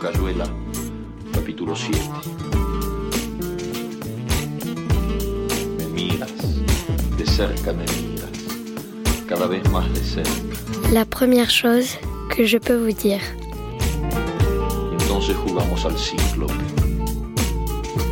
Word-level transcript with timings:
Cayuela, 0.00 0.44
capítulo 1.32 1.74
7. 1.74 1.98
Me 5.78 5.86
miras, 5.86 6.30
de 7.16 7.26
cerca 7.26 7.72
me 7.72 7.84
miras, 7.84 8.30
cada 9.26 9.46
vez 9.46 9.68
más 9.70 9.90
de 9.94 10.00
cerca. 10.04 10.30
La 10.92 11.06
première 11.06 11.50
chose 11.50 11.98
que 12.28 12.46
je 12.46 12.58
peux 12.58 12.76
vous 12.76 12.92
dire. 12.92 13.22
Entonces 15.00 15.34
jugamos 15.36 15.84
al 15.86 15.96
cíclope. 15.96 16.52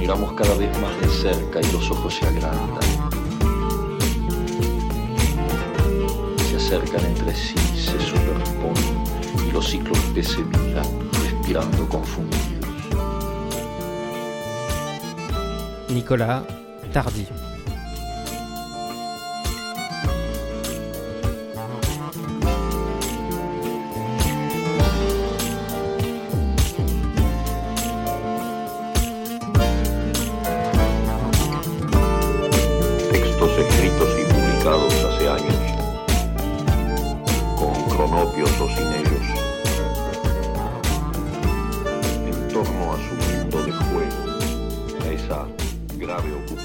Miramos 0.01 0.33
cada 0.33 0.55
vez 0.57 0.71
más 0.81 0.99
de 1.01 1.09
cerca 1.09 1.61
y 1.61 1.73
los 1.73 1.91
ojos 1.91 2.15
se 2.15 2.27
agrandan. 2.27 2.89
Se 6.49 6.57
acercan 6.57 7.05
entre 7.05 7.35
sí, 7.35 7.55
se 7.77 7.99
superponen 8.01 9.05
y 9.47 9.53
los 9.53 9.71
cíclopes 9.71 10.29
se 10.29 10.43
miran, 10.43 10.87
respirando 11.45 11.87
confundidos. 11.91 12.41
Nicolas 15.91 16.43
Tardy. 16.91 17.44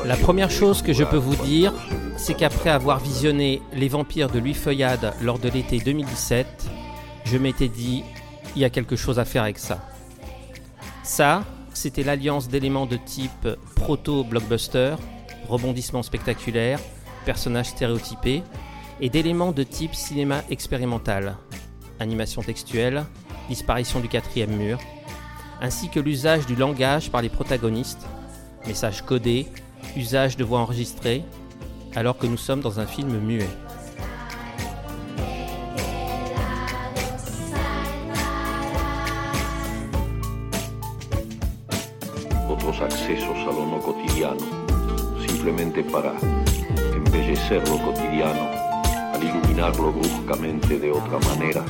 La 0.05 0.15
première 0.15 0.51
chose 0.51 0.81
que 0.81 0.93
je 0.93 1.03
peux 1.03 1.17
vous 1.17 1.35
dire, 1.35 1.73
c'est 2.17 2.33
qu'après 2.33 2.69
avoir 2.69 2.99
visionné 2.99 3.61
Les 3.73 3.87
Vampires 3.87 4.29
de 4.29 4.39
Louis 4.39 4.53
Feuillade 4.53 5.13
lors 5.21 5.39
de 5.39 5.49
l'été 5.49 5.79
2017, 5.79 6.47
je 7.25 7.37
m'étais 7.37 7.67
dit, 7.67 8.03
il 8.55 8.61
y 8.61 8.65
a 8.65 8.69
quelque 8.69 8.95
chose 8.95 9.19
à 9.19 9.25
faire 9.25 9.43
avec 9.43 9.59
ça. 9.59 9.79
Ça, 11.03 11.43
c'était 11.73 12.03
l'alliance 12.03 12.49
d'éléments 12.49 12.85
de 12.85 12.97
type 12.97 13.47
proto-blockbuster, 13.75 14.95
rebondissement 15.47 16.03
spectaculaire, 16.03 16.79
personnages 17.25 17.67
stéréotypés, 17.67 18.43
et 19.01 19.09
d'éléments 19.09 19.51
de 19.51 19.63
type 19.63 19.95
cinéma 19.95 20.43
expérimental, 20.49 21.37
animation 21.99 22.41
textuelle, 22.41 23.05
disparition 23.47 23.99
du 23.99 24.07
quatrième 24.07 24.55
mur, 24.55 24.79
ainsi 25.61 25.89
que 25.89 25.99
l'usage 25.99 26.45
du 26.45 26.55
langage 26.55 27.09
par 27.09 27.21
les 27.21 27.29
protagonistes, 27.29 28.05
messages 28.67 29.01
codés, 29.01 29.47
usage 29.95 30.37
de 30.37 30.43
voix 30.43 30.59
enregistrées, 30.59 31.23
alors 31.95 32.17
que 32.17 32.27
nous 32.27 32.37
sommes 32.37 32.61
dans 32.61 32.79
un 32.79 32.85
film 32.85 33.19
muet. 33.19 33.49
otros 42.49 42.81
accesos 42.81 43.37
a 43.47 43.51
lo 43.51 43.65
no 43.65 43.79
cotidiano, 43.79 44.45
simplemente 45.25 45.83
para 45.83 46.13
embellecer 46.93 47.67
lo 47.69 47.77
cotidiano, 47.77 48.49
al 49.13 49.23
iluminarlo 49.23 49.91
bruscamente 49.91 50.79
de 50.79 50.91
otra 50.91 51.19
manera, 51.29 51.63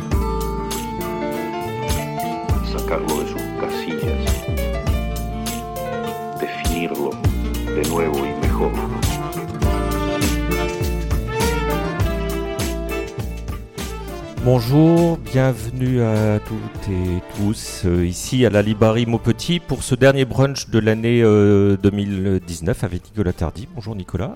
sacarlo 2.72 3.24
de 3.24 3.30
sus 3.30 3.39
Bonjour, 14.44 15.18
bienvenue 15.18 16.02
à 16.02 16.40
toutes 16.40 16.90
et 16.90 17.22
tous 17.38 17.84
euh, 17.86 18.06
ici 18.06 18.46
à 18.46 18.50
la 18.50 18.62
Librairie 18.62 19.06
Maupetit 19.06 19.60
pour 19.60 19.84
ce 19.84 19.96
dernier 19.96 20.26
brunch 20.26 20.70
de 20.70 20.80
l'année 20.80 21.22
euh, 21.22 21.78
2019 21.78 22.84
avec 22.84 23.06
Nicolas 23.12 23.34
Tardy. 23.34 23.68
Bonjour 23.76 23.96
Nicolas. 23.96 24.36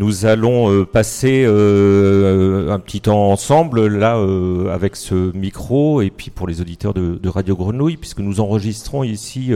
Nous 0.00 0.24
allons 0.24 0.72
euh, 0.72 0.86
passer 0.86 1.44
euh, 1.46 2.72
un 2.72 2.78
petit 2.78 3.02
temps 3.02 3.30
ensemble 3.30 3.86
là 3.86 4.16
euh, 4.16 4.72
avec 4.72 4.96
ce 4.96 5.36
micro 5.36 6.00
et 6.00 6.08
puis 6.08 6.30
pour 6.30 6.46
les 6.46 6.62
auditeurs 6.62 6.94
de, 6.94 7.18
de 7.22 7.28
Radio 7.28 7.54
Grenouille 7.54 7.98
puisque 7.98 8.20
nous 8.20 8.40
enregistrons 8.40 9.04
ici 9.04 9.52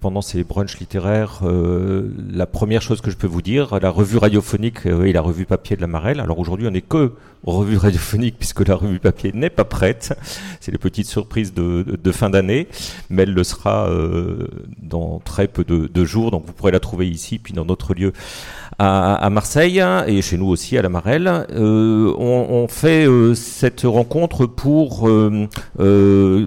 pendant 0.00 0.20
ces 0.20 0.44
brunchs 0.44 0.78
littéraires 0.78 1.40
la 2.30 2.46
première 2.46 2.82
chose 2.82 3.00
que 3.00 3.10
je 3.10 3.16
peux 3.16 3.26
vous 3.26 3.40
dire 3.40 3.78
la 3.80 3.88
revue 3.88 4.18
radiophonique 4.18 4.84
et 4.84 5.12
la 5.12 5.22
revue 5.22 5.46
papier 5.46 5.74
de 5.74 5.80
la 5.80 5.86
Marelle. 5.86 6.20
Alors 6.20 6.38
aujourd'hui 6.38 6.66
on 6.66 6.70
n'est 6.70 6.82
que 6.82 7.12
revue 7.44 7.78
radiophonique 7.78 8.36
puisque 8.38 8.68
la 8.68 8.74
revue 8.74 8.98
papier 8.98 9.32
n'est 9.32 9.50
pas 9.50 9.64
prête. 9.64 10.14
C'est 10.60 10.70
les 10.70 10.78
petites 10.78 11.06
surprises 11.06 11.54
de, 11.54 11.82
de- 11.82 11.96
de 11.96 12.12
fin 12.12 12.28
d'année, 12.28 12.68
mais 13.08 13.22
elle 13.22 13.32
le 13.32 13.44
sera 13.44 13.88
dans 14.82 15.18
très 15.20 15.48
peu 15.48 15.64
de, 15.64 15.86
de 15.86 16.04
jours. 16.04 16.30
Donc 16.30 16.44
vous 16.46 16.52
pourrez 16.52 16.72
la 16.72 16.80
trouver 16.80 17.08
ici 17.08 17.38
puis 17.38 17.54
dans 17.54 17.64
notre 17.64 17.94
lieu 17.94 18.12
à, 18.78 19.14
à 19.14 19.30
Marseille 19.30 19.82
et 20.06 20.22
chez 20.22 20.36
nous 20.36 20.46
aussi 20.48 20.76
à 20.78 20.82
la 20.82 20.88
Marelle. 20.88 21.28
Euh, 21.52 22.12
on, 22.18 22.46
on 22.50 22.68
fait 22.68 23.06
euh, 23.06 23.34
cette 23.34 23.82
rencontre 23.82 24.46
pour 24.46 25.08
euh, 25.08 25.48
euh, 25.80 26.46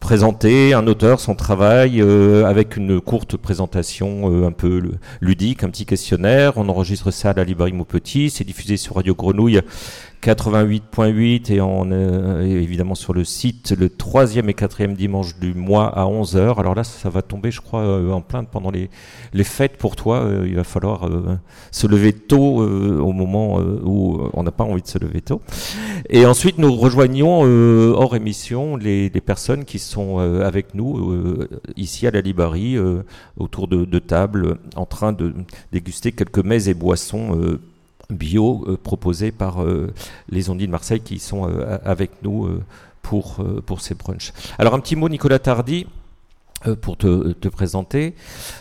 présenter 0.00 0.74
un 0.74 0.86
auteur, 0.86 1.20
son 1.20 1.34
travail, 1.34 2.00
euh, 2.00 2.44
avec 2.44 2.76
une 2.76 3.00
courte 3.00 3.36
présentation 3.36 4.46
un 4.46 4.52
peu 4.52 4.82
ludique, 5.20 5.64
un 5.64 5.70
petit 5.70 5.86
questionnaire. 5.86 6.54
On 6.56 6.68
enregistre 6.68 7.10
ça 7.10 7.30
à 7.30 7.34
la 7.34 7.44
librairie 7.44 7.72
Maupetit. 7.72 8.30
C'est 8.30 8.44
diffusé 8.44 8.76
sur 8.76 8.96
Radio 8.96 9.14
Grenouille 9.14 9.60
88.8 10.24 11.52
et 11.52 11.60
en, 11.60 11.90
euh, 11.90 12.42
et 12.42 12.50
évidemment 12.50 12.94
sur 12.94 13.12
le 13.12 13.24
site 13.24 13.74
le 13.78 13.90
troisième 13.90 14.48
et 14.48 14.54
quatrième 14.54 14.94
dimanche 14.94 15.38
du 15.38 15.52
mois 15.52 15.88
à 15.88 16.06
11h. 16.06 16.58
Alors 16.58 16.74
là, 16.74 16.82
ça 16.82 17.10
va 17.10 17.20
tomber, 17.20 17.50
je 17.50 17.60
crois, 17.60 17.80
euh, 17.80 18.10
en 18.10 18.22
plein 18.22 18.42
pendant 18.44 18.70
les, 18.70 18.88
les 19.34 19.44
fêtes 19.44 19.76
pour 19.76 19.96
toi. 19.96 20.22
Euh, 20.22 20.46
il 20.48 20.56
va 20.56 20.64
falloir 20.64 21.06
euh, 21.06 21.38
se 21.70 21.86
lever 21.86 22.14
tôt 22.14 22.62
euh, 22.62 22.98
au 23.00 23.12
moment 23.12 23.60
euh, 23.60 23.80
où 23.84 24.18
on 24.32 24.42
n'a 24.42 24.50
pas 24.50 24.64
envie 24.64 24.80
de 24.80 24.86
se 24.86 24.98
lever 24.98 25.20
tôt. 25.20 25.42
Et 26.08 26.24
ensuite, 26.24 26.56
nous 26.56 26.74
rejoignons 26.74 27.42
euh, 27.44 27.92
hors 27.94 28.16
émission 28.16 28.76
les, 28.76 29.10
personnes 29.10 29.64
qui 29.64 29.78
sont 29.78 30.20
euh, 30.20 30.46
avec 30.46 30.74
nous 30.74 31.12
euh, 31.12 31.48
ici 31.76 32.06
à 32.06 32.10
la 32.10 32.22
Libarie, 32.22 32.76
euh, 32.76 33.02
autour 33.36 33.68
de, 33.68 33.84
de 33.84 33.98
tables, 33.98 34.58
en 34.76 34.86
train 34.86 35.12
de 35.12 35.34
déguster 35.72 36.12
quelques 36.12 36.42
mets 36.44 36.68
et 36.68 36.74
boissons 36.74 37.38
euh, 37.38 37.60
bio 38.10 38.64
euh, 38.66 38.76
proposés 38.76 39.32
par 39.32 39.62
euh, 39.62 39.92
les 40.28 40.50
Ondines 40.50 40.66
de 40.66 40.72
Marseille 40.72 41.00
qui 41.00 41.18
sont 41.18 41.48
euh, 41.48 41.78
avec 41.84 42.10
nous 42.22 42.46
euh, 42.46 42.62
pour, 43.02 43.44
pour 43.66 43.82
ces 43.82 43.94
brunchs. 43.94 44.32
Alors 44.58 44.74
un 44.74 44.80
petit 44.80 44.96
mot, 44.96 45.10
Nicolas 45.10 45.38
Tardy. 45.38 45.86
Euh, 46.66 46.76
Pour 46.76 46.96
te, 46.96 47.32
te 47.32 47.48
présenter, 47.48 48.14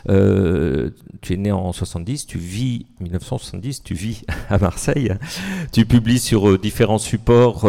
Euh, 0.09 0.89
tu 1.21 1.33
es 1.33 1.37
né 1.37 1.51
en 1.51 1.71
70, 1.71 2.25
tu 2.27 2.37
vis 2.37 2.85
1970, 2.99 3.83
tu 3.83 3.93
vis 3.93 4.23
à 4.49 4.57
Marseille, 4.57 5.13
tu 5.71 5.85
publies 5.85 6.19
sur 6.19 6.49
euh, 6.49 6.57
différents 6.57 6.97
supports 6.97 7.65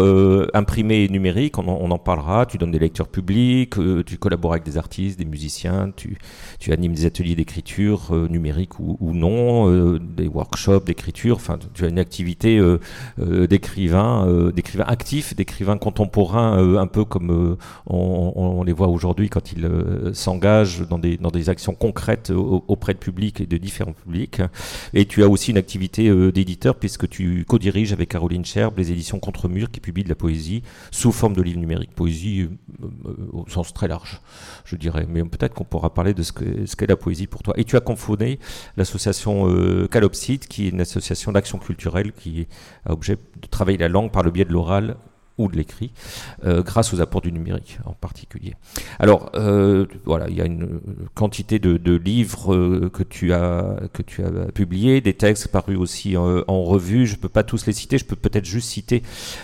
imprimés 0.54 1.04
et 1.04 1.08
numériques, 1.08 1.58
on 1.58 1.90
en, 1.90 1.98
parlera, 1.98 2.46
tu 2.46 2.58
donnes 2.58 2.72
des 2.72 2.78
lectures 2.80 3.08
publiques, 3.08 3.74
tu 4.06 4.18
collabores 4.18 4.52
avec 4.52 4.64
des 4.64 4.76
artistes, 4.76 5.18
des 5.18 5.24
musiciens, 5.24 5.92
tu, 5.96 6.18
animes 6.72 6.94
des 6.94 7.06
ateliers 7.06 7.36
d'écriture 7.36 8.12
numérique 8.28 8.80
ou, 8.80 8.96
non, 9.12 9.96
des 9.98 10.26
workshops 10.26 10.84
d'écriture, 10.86 11.36
enfin 11.36 11.58
tu 11.74 11.84
as 11.84 11.88
une 11.88 11.98
activité 12.00 12.60
d'écrivain, 13.18 14.50
d'écrivain 14.54 14.84
actif, 14.86 15.34
d'écrivain 15.36 15.78
contemporain, 15.78 16.76
un 16.78 16.86
peu 16.86 17.04
comme 17.04 17.56
on- 17.86 18.32
on 18.34 18.62
les 18.64 18.72
voit 18.72 18.88
aujourd'hui 18.88 19.28
quand 19.28 19.52
ils 19.52 19.68
s'engagent 20.24 20.80
dans 20.88 20.98
des, 20.98 21.16
dans 21.16 21.30
des 21.30 21.48
actions 21.48 21.74
concrètes 21.74 22.30
au- 22.30 22.64
auprès 22.68 22.94
de 22.94 22.98
publics 22.98 23.40
et 23.40 23.46
de 23.46 23.56
différents 23.58 23.92
publics. 24.02 24.40
Et 24.92 25.04
tu 25.06 25.22
as 25.24 25.28
aussi 25.28 25.50
une 25.50 25.58
activité 25.58 26.08
euh, 26.08 26.32
d'éditeur 26.32 26.74
puisque 26.76 27.06
tu 27.08 27.44
co-diriges 27.46 27.92
avec 27.92 28.08
Caroline 28.10 28.44
Cherb 28.44 28.72
les 28.78 28.90
éditions 28.90 29.18
Contre-Mur 29.20 29.70
qui 29.70 29.80
publient 29.80 30.04
de 30.04 30.08
la 30.08 30.14
poésie 30.14 30.62
sous 30.90 31.12
forme 31.12 31.34
de 31.34 31.42
livre 31.42 31.60
numérique. 31.60 31.92
Poésie 31.94 32.40
euh, 32.42 32.86
euh, 33.06 33.14
au 33.32 33.44
sens 33.48 33.72
très 33.72 33.88
large, 33.88 34.20
je 34.64 34.76
dirais. 34.76 35.06
Mais 35.08 35.22
peut-être 35.24 35.54
qu'on 35.54 35.64
pourra 35.64 35.90
parler 35.92 36.14
de 36.14 36.22
ce 36.22 36.32
qu'est 36.32 36.66
ce 36.66 36.76
la 36.86 36.96
poésie 36.96 37.26
pour 37.26 37.42
toi. 37.42 37.54
Et 37.56 37.64
tu 37.64 37.76
as 37.76 37.80
confondé 37.80 38.38
l'association 38.76 39.34
Calopsite 39.90 40.46
qui 40.48 40.66
est 40.66 40.70
une 40.70 40.80
association 40.80 41.32
d'action 41.32 41.58
culturelle 41.58 42.12
qui 42.12 42.46
a 42.84 42.92
objet 42.92 43.16
de 43.42 43.48
travailler 43.48 43.78
la 43.78 43.88
langue 43.88 44.10
par 44.10 44.22
le 44.22 44.30
biais 44.30 44.44
de 44.44 44.52
l'oral 44.52 44.96
ou 45.36 45.48
de 45.48 45.56
l'écrit, 45.56 45.90
euh, 46.44 46.62
grâce 46.62 46.94
aux 46.94 47.00
apports 47.00 47.20
du 47.20 47.32
numérique 47.32 47.78
en 47.84 47.92
particulier. 47.92 48.54
Alors 49.00 49.30
euh, 49.34 49.86
voilà, 50.04 50.28
il 50.28 50.36
y 50.36 50.40
a 50.40 50.44
une 50.44 50.80
quantité 51.14 51.58
de, 51.58 51.94
livres 51.96 52.54
euh, 52.54 52.90
que 52.92 53.02
tu 53.02 53.32
as 53.32 53.80
que 53.92 54.02
tu 54.02 54.22
as 54.22 54.30
publiés, 54.52 55.00
des 55.00 55.14
textes 55.14 55.48
parus 55.48 55.78
aussi 55.78 56.16
en, 56.16 56.64
revue. 56.64 57.06
Je 57.06 57.16
peux 57.16 57.28
pas 57.28 57.42
tous 57.42 57.66
les 57.66 57.72
citer, 57.72 57.98
je 57.98 58.04
peux 58.04 58.16
peut-être 58.16 58.44
juste 58.44 58.68
citer 58.68 59.02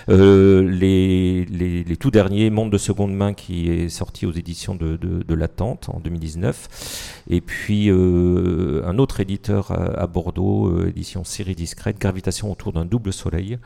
les, 0.09 1.45
les, 1.45 1.97
tout 1.97 2.11
derniers 2.11 2.51
Monde 2.51 2.71
de 2.73 2.79
seconde 2.79 3.15
main 3.15 3.35
qui 3.35 3.71
est 3.71 3.89
sorti 3.89 4.27
aux 4.27 4.33
éditions 4.33 4.75
de, 4.75 4.97
de, 4.97 5.23
de 5.23 5.35
l'attente 5.35 5.89
en 5.89 6.01
2019, 6.01 7.23
et 7.31 7.41
puis 7.41 7.91
un 7.91 8.99
autre 8.99 9.21
éditeur 9.21 9.71
à, 9.73 10.03
à 10.03 10.07
Bordeaux, 10.07 10.87
édition 10.87 11.25
série 11.25 11.55
discrète, 11.55 11.99
Gravitation 11.99 12.51
autour 12.51 12.73
d'un 12.73 12.85
double 12.85 13.13
soleil. 13.13 13.59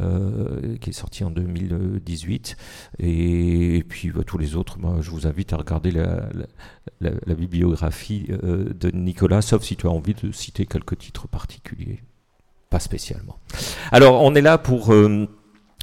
Euh, 0.00 0.76
qui 0.78 0.90
est 0.90 0.92
sorti 0.92 1.22
en 1.22 1.30
2018. 1.30 2.56
Et, 2.98 3.84
puis 3.88 4.10
bah, 4.10 4.22
tous 4.26 4.38
les 4.38 4.56
autres, 4.56 4.76
bah, 4.78 4.96
je 5.00 5.10
vous 5.10 5.28
invite 5.28 5.52
à 5.52 5.56
regarder 5.56 5.92
la, 5.92 6.28
la, 7.00 7.34
bibliographie 7.34 8.26
euh, 8.42 8.74
de 8.74 8.90
Nicolas, 8.90 9.40
sauf 9.40 9.62
si 9.62 9.76
tu 9.76 9.86
as 9.86 9.90
envie 9.90 10.14
de 10.14 10.32
citer 10.32 10.66
quelques 10.66 10.98
titres 10.98 11.28
particuliers. 11.28 12.02
Pas 12.70 12.80
spécialement. 12.80 13.38
Alors, 13.92 14.20
on 14.22 14.34
est 14.34 14.40
là 14.40 14.58
pour... 14.58 14.92
Euh, 14.92 15.28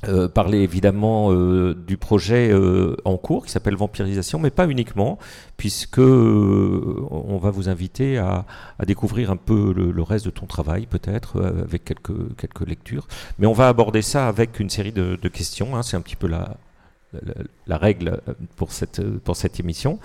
euh, 0.08 0.28
parler 0.28 0.60
évidemment 0.60 1.32
euh, 1.32 1.76
du 1.76 1.96
projet 1.96 2.50
euh, 2.52 2.96
en 3.06 3.18
cours 3.18 3.46
qui 3.46 3.52
s'appelle 3.52 3.76
Vampirisation, 3.76 4.40
mais 4.40 4.50
pas 4.50 4.68
uniquement, 4.68 5.20
puisque 5.58 6.00
on 6.00 7.38
va 7.42 7.52
vous 7.52 7.70
inviter 7.70 8.18
à, 8.18 8.46
découvrir 8.86 9.30
un 9.30 9.38
peu 9.38 9.74
le, 9.74 10.02
reste 10.02 10.26
de 10.26 10.32
ton 10.32 10.48
travail, 10.48 10.88
peut-être 10.88 11.42
avec 11.42 11.86
quelques 11.86 12.68
lectures. 12.68 13.08
Mais 13.38 13.46
on 13.46 13.54
va 13.54 13.68
aborder 13.68 14.02
ça 14.02 14.28
avec 14.28 14.60
une 14.60 14.70
série 14.70 14.92
de, 14.92 15.20
de 15.22 15.30
questions. 15.30 15.76
Hein, 15.76 15.84
C'est 15.84 15.98
un 15.98 16.02
petit 16.02 16.16
peu 16.16 16.28
la, 16.28 16.58
la, 17.14 17.34
la, 17.68 17.78
règle 17.78 18.22
pour 18.56 18.72
cette 18.72 19.02
pour 19.20 19.36
cette 19.36 19.60
émission, 19.60 20.00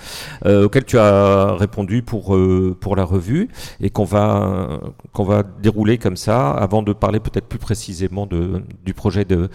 auquel 0.45 0.85
tu 0.85 0.99
as 0.99 1.55
répondu 1.55 2.03
pour 2.03 2.37
pour 2.81 2.97
la 2.97 3.05
revue 3.05 3.49
et 3.81 3.91
qu'on 3.91 4.05
va 4.05 4.81
qu'on 5.13 5.25
va 5.25 5.43
dérouler 5.43 5.99
comme 5.99 6.17
ça, 6.17 6.51
avant 6.51 6.83
de 6.83 6.93
parler 6.93 7.21
peut-être 7.21 7.47
plus 7.47 7.59
précisément 7.59 8.27
de 8.27 8.63
du 8.85 8.95
projet 8.95 9.25
de 9.25 9.49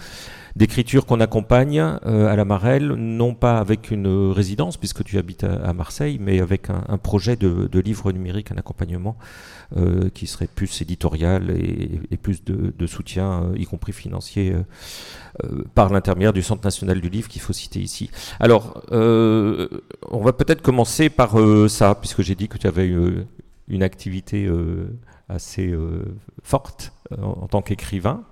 d'écriture 0.56 1.06
qu'on 1.06 1.20
accompagne 1.20 1.80
euh, 1.80 2.28
à 2.28 2.36
la 2.36 2.44
Marelle, 2.44 2.92
non 2.92 3.34
pas 3.34 3.58
avec 3.58 3.90
une 3.90 4.30
résidence, 4.30 4.76
puisque 4.76 5.04
tu 5.04 5.18
habites 5.18 5.44
à, 5.44 5.72
Marseille, 5.72 6.18
mais 6.20 6.40
avec 6.40 6.68
un, 6.70 6.98
projet 6.98 7.36
de, 7.36 7.78
livre 7.78 8.12
numérique, 8.12 8.52
un 8.52 8.58
accompagnement 8.58 9.16
euh, 9.76 10.10
qui 10.10 10.26
serait 10.26 10.46
plus 10.46 10.82
éditorial 10.82 11.50
et, 11.50 12.16
plus 12.16 12.44
de, 12.44 12.86
soutien, 12.86 13.44
euh, 13.44 13.58
y 13.58 13.64
compris 13.64 13.92
financier, 13.92 14.54
par 15.74 15.90
l'intermédiaire 15.90 16.34
du 16.34 16.42
Centre 16.42 16.62
national 16.62 17.00
du 17.00 17.08
livre 17.08 17.28
qu'il 17.28 17.40
faut 17.40 17.54
citer 17.54 17.80
ici. 17.80 18.10
Alors, 18.38 18.82
on 18.90 20.22
va 20.22 20.32
peut-être 20.32 20.62
commencer 20.62 21.08
par 21.08 21.36
ça, 21.68 21.94
puisque 21.94 22.22
j'ai 22.22 22.34
dit 22.34 22.48
que 22.48 22.58
tu 22.58 22.66
avais 22.66 22.92
une 23.68 23.82
activité 23.82 24.50
assez 25.28 25.74
forte 26.42 26.92
en 27.20 27.46
tant 27.48 27.62
qu'écrivain. 27.62 28.24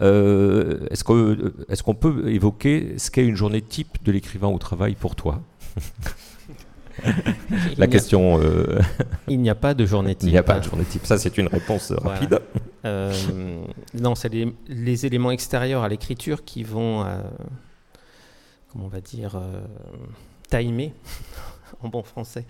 Euh, 0.00 0.86
est-ce 0.90 1.04
qu'on 1.04 1.92
est 1.92 1.94
peut 1.94 2.30
évoquer 2.30 2.98
ce 2.98 3.10
qu'est 3.10 3.26
une 3.26 3.34
journée 3.36 3.62
type 3.62 4.02
de 4.04 4.12
l'écrivain 4.12 4.48
au 4.48 4.58
travail 4.58 4.94
pour 4.94 5.16
toi 5.16 5.40
La 7.76 7.86
question. 7.86 8.40
Euh, 8.40 8.80
il 9.28 9.40
n'y 9.40 9.50
a 9.50 9.54
pas 9.54 9.74
de 9.74 9.86
journée 9.86 10.16
type. 10.16 10.28
Il 10.28 10.32
n'y 10.32 10.38
a 10.38 10.42
pas 10.42 10.58
de 10.58 10.64
journée 10.64 10.84
type. 10.84 11.06
Ça, 11.06 11.16
c'est 11.16 11.38
une 11.38 11.46
réponse 11.46 11.92
rapide. 11.92 12.40
Euh, 12.84 13.12
non, 13.94 14.16
c'est 14.16 14.32
les, 14.34 15.06
éléments 15.06 15.30
extérieurs 15.30 15.84
à 15.84 15.88
l'écriture 15.88 16.44
qui 16.44 16.64
vont, 16.64 17.06
comment 18.72 18.86
on 18.86 18.88
va 18.88 19.00
dire, 19.00 19.40
timer, 20.50 20.92
en 21.82 21.88
bon 21.88 22.02
français, 22.02 22.46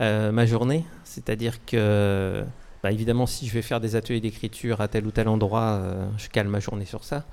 ma 0.00 0.46
journée. 0.46 0.84
C'est-à-dire 1.04 1.64
que 1.64 2.44
bah, 2.86 2.92
évidemment, 2.92 3.26
si 3.26 3.48
je 3.48 3.52
vais 3.52 3.62
faire 3.62 3.80
des 3.80 3.96
ateliers 3.96 4.20
d'écriture 4.20 4.80
à 4.80 4.86
tel 4.86 5.08
ou 5.08 5.10
tel 5.10 5.26
endroit, 5.26 5.80
euh, 5.82 6.08
je 6.18 6.28
calme 6.28 6.50
ma 6.50 6.60
journée 6.60 6.84
sur 6.84 7.02
ça. 7.02 7.26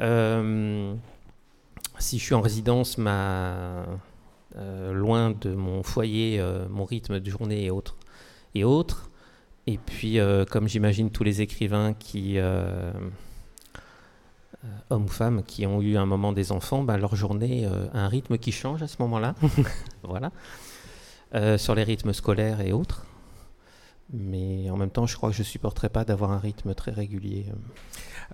Euh, 0.00 0.92
si 2.00 2.18
je 2.18 2.24
suis 2.24 2.34
en 2.34 2.40
résidence, 2.40 2.96
euh, 2.98 3.84
loin 4.92 5.30
de 5.30 5.54
mon 5.54 5.84
foyer, 5.84 6.44
mon 6.70 6.84
rythme 6.84 7.20
de 7.20 7.30
journée 7.30 7.66
est 7.66 7.70
autre. 7.70 7.96
Et 8.56 8.64
autre. 8.64 9.10
Et 9.68 9.78
puis, 9.78 10.18
comme 10.50 10.66
j'imagine 10.66 11.12
tous 11.12 11.22
les 11.22 11.40
écrivains 11.40 11.94
qui, 11.94 12.40
hommes 14.90 15.04
ou 15.04 15.06
femmes, 15.08 15.44
qui 15.44 15.66
ont 15.66 15.80
eu 15.80 15.96
un 15.96 16.06
moment 16.06 16.32
des 16.32 16.50
enfants, 16.50 16.82
bah, 16.82 16.96
leur 16.96 17.14
journée 17.14 17.64
a 17.64 17.96
un 17.96 18.08
rythme 18.08 18.38
qui 18.38 18.50
change 18.50 18.82
à 18.82 18.88
ce 18.88 18.96
moment-là. 19.02 19.36
voilà. 20.02 20.32
sur 21.58 21.76
les 21.76 21.84
rythmes 21.84 22.12
scolaires 22.12 22.60
et 22.60 22.72
autres. 22.72 23.04
Mais 24.12 24.70
en 24.70 24.76
même 24.76 24.90
temps, 24.90 25.06
je 25.06 25.16
crois 25.16 25.30
que 25.30 25.36
je 25.36 25.42
ne 25.42 25.46
supporterais 25.46 25.90
pas 25.90 26.04
d'avoir 26.04 26.30
un 26.30 26.38
rythme 26.38 26.74
très 26.74 26.92
régulier. 26.92 27.46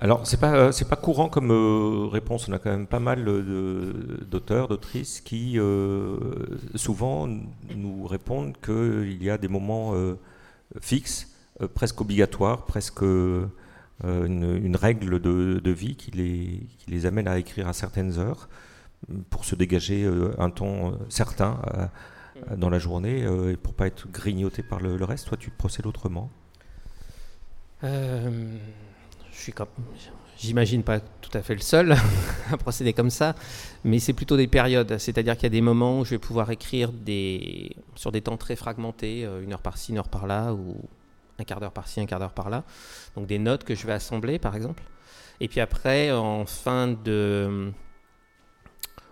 Alors, 0.01 0.27
ce 0.27 0.35
n'est 0.35 0.41
pas, 0.41 0.73
c'est 0.73 0.89
pas 0.89 0.97
courant 0.97 1.29
comme 1.29 1.51
euh, 1.51 2.07
réponse. 2.07 2.49
On 2.49 2.53
a 2.53 2.59
quand 2.59 2.71
même 2.71 2.87
pas 2.87 3.01
mal 3.01 3.25
d'auteurs, 3.25 4.69
d'autrices 4.69 5.21
qui 5.21 5.59
euh, 5.59 6.17
souvent 6.75 7.29
nous 7.75 8.07
répondent 8.07 8.57
qu'il 8.65 9.23
y 9.23 9.31
a 9.31 9.39
des 9.39 9.49
moments 9.49 9.95
euh, 9.95 10.15
fixes, 10.81 11.35
presque 11.75 12.01
obligatoires, 12.01 12.65
presque 12.65 13.03
une, 14.03 14.77
règle 14.77 15.21
de, 15.21 15.71
vie 15.71 15.97
qui 15.97 16.69
les, 16.89 17.07
amène 17.07 17.29
à 17.29 17.39
écrire 17.39 17.69
à 17.69 17.73
certaines 17.73 18.19
heures 18.19 18.49
pour 19.31 19.45
se 19.45 19.55
dégager 19.55 20.09
un 20.39 20.51
temps 20.51 20.95
certain 21.09 21.61
euh, 21.75 21.87
dans 22.57 22.71
la 22.71 22.79
journée 22.79 23.25
euh, 23.25 23.53
et 23.53 23.57
pour 23.57 23.75
pas 23.75 23.87
être 23.87 24.09
grignoté 24.11 24.63
par 24.63 24.81
le, 24.81 25.03
reste 25.05 25.29
Toi, 25.29 25.37
tu 25.37 25.51
procèdes 25.51 25.87
autrement 25.87 26.31
euh, 27.83 28.57
Je 29.33 29.39
suis 29.39 29.55
J'imagine 30.37 30.83
pas 30.83 31.01
tout 31.01 31.31
à 31.33 31.43
fait 31.43 31.55
le 31.55 31.61
seul 31.61 31.97
à 32.53 32.57
procéder 32.57 32.93
comme 32.93 33.11
ça, 33.11 33.35
mais 33.85 33.99
c'est 33.99 34.13
plutôt 34.13 34.37
des 34.37 34.49
périodes. 34.49 34.99
C'est-à-dire 34.99 35.35
qu'il 35.37 35.45
y 35.45 35.47
a 35.47 35.51
des 35.51 35.61
moments 35.61 36.01
où 36.01 36.05
je 36.05 36.11
vais 36.11 36.19
pouvoir 36.19 36.51
écrire 36.51 36.91
sur 37.95 38.13
des 38.13 38.21
temps 38.21 38.37
très 38.37 38.57
fragmentés, 38.57 39.23
une 39.43 39.53
heure 39.53 39.63
par-ci, 39.63 39.93
une 39.93 39.99
heure 39.99 40.09
par-là, 40.09 40.53
ou 40.53 40.77
un 41.39 41.45
quart 41.45 41.61
d'heure 41.61 41.73
par-ci, 41.73 42.01
un 42.01 42.07
quart 42.07 42.19
d'heure 42.19 42.35
par-là. 42.35 42.65
Donc 43.17 43.27
des 43.27 43.39
notes 43.39 43.65
que 43.65 43.75
je 43.75 43.87
vais 43.87 43.93
assembler, 43.93 44.39
par 44.39 44.57
exemple. 44.57 44.83
Et 45.41 45.49
puis 45.49 45.61
après, 45.61 46.11
en 46.13 46.47
fin 46.47 46.89
de, 46.89 47.73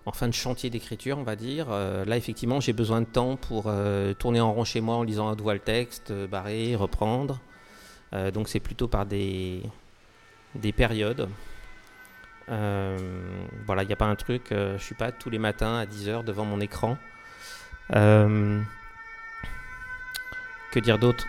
en 0.05 0.13
fin 0.13 0.29
de 0.29 0.35
chantier 0.35 0.71
d'écriture, 0.71 1.19
on 1.19 1.23
va 1.23 1.37
dire. 1.37 1.67
Euh, 1.71 2.05
là, 2.05 2.17
effectivement, 2.17 2.61
j'ai 2.61 2.73
besoin 2.73 3.01
de 3.01 3.07
temps 3.07 3.37
pour 3.37 3.65
euh, 3.67 4.15
tourner 4.15 4.41
en 4.41 4.53
rond 4.53 4.65
chez 4.65 4.81
moi 4.81 4.97
en 4.97 5.03
lisant 5.03 5.29
à 5.29 5.35
voix 5.35 5.55
le 5.55 5.61
texte, 5.61 6.11
euh, 6.11 6.27
barrer, 6.27 6.75
reprendre. 6.75 7.41
donc, 8.35 8.49
c'est 8.49 8.61
plutôt 8.61 8.89
par 8.89 9.07
des, 9.07 9.63
des 10.55 10.73
périodes. 10.73 11.29
voilà, 12.49 13.83
il 13.83 13.87
n'y 13.87 13.93
a 13.93 13.97
pas 13.97 14.07
un 14.07 14.17
truc, 14.17 14.49
je 14.51 14.75
ne 14.75 14.79
suis 14.79 14.95
pas 14.95 15.13
tous 15.13 15.31
les 15.31 15.39
matins 15.39 15.79
à 15.79 15.87
10h 15.87 16.25
devant 16.25 16.45
mon 16.45 16.61
écran. 16.61 16.99
que 17.91 18.61
dire 20.81 20.99
d'autre? 20.99 21.27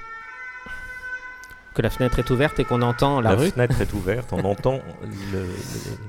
Que 1.74 1.82
la 1.82 1.90
fenêtre 1.90 2.20
est 2.20 2.30
ouverte 2.30 2.60
et 2.60 2.66
qu'on 2.66 2.82
entend 2.82 3.22
la, 3.22 3.34
rue. 3.34 3.46
La 3.46 3.52
fenêtre 3.52 3.82
est 3.82 3.94
ouverte, 3.94 4.34
on 4.34 4.44
entend 4.44 4.82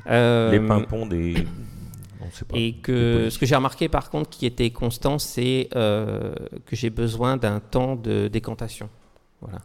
les 0.06 0.60
pimpons 0.60 1.06
des, 1.06 1.46
et 2.54 2.74
que 2.74 3.28
ce 3.30 3.38
que 3.38 3.46
j'ai 3.46 3.56
remarqué 3.56 3.88
par 3.88 4.10
contre 4.10 4.30
qui 4.30 4.46
était 4.46 4.70
constant, 4.70 5.18
c'est 5.18 5.68
euh, 5.74 6.34
que 6.66 6.76
j'ai 6.76 6.90
besoin 6.90 7.36
d'un 7.36 7.60
temps 7.60 7.96
de 7.96 8.28
décantation. 8.28 8.88
Voilà. 9.40 9.58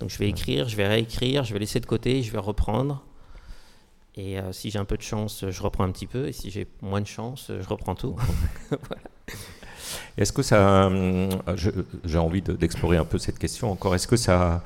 Donc 0.00 0.10
je 0.10 0.18
vais 0.18 0.28
écrire, 0.28 0.68
je 0.68 0.76
vais 0.76 0.86
réécrire, 0.86 1.44
je 1.44 1.52
vais 1.52 1.58
laisser 1.58 1.80
de 1.80 1.86
côté, 1.86 2.22
je 2.22 2.32
vais 2.32 2.38
reprendre. 2.38 3.04
Et 4.16 4.38
euh, 4.38 4.52
si 4.52 4.70
j'ai 4.70 4.78
un 4.78 4.84
peu 4.84 4.96
de 4.96 5.02
chance, 5.02 5.44
je 5.48 5.62
reprends 5.62 5.84
un 5.84 5.90
petit 5.90 6.06
peu. 6.06 6.28
Et 6.28 6.32
si 6.32 6.50
j'ai 6.50 6.66
moins 6.82 7.00
de 7.00 7.06
chance, 7.06 7.50
je 7.58 7.68
reprends 7.68 7.94
tout. 7.94 8.16
Est-ce 10.16 10.32
que 10.32 10.42
ça, 10.42 10.86
euh, 10.86 11.30
j'ai 12.04 12.18
envie 12.18 12.42
d'explorer 12.42 12.96
un 12.96 13.04
peu 13.04 13.18
cette 13.18 13.38
question 13.38 13.72
encore. 13.72 13.96
Est-ce 13.96 14.06
que 14.06 14.16
ça, 14.16 14.62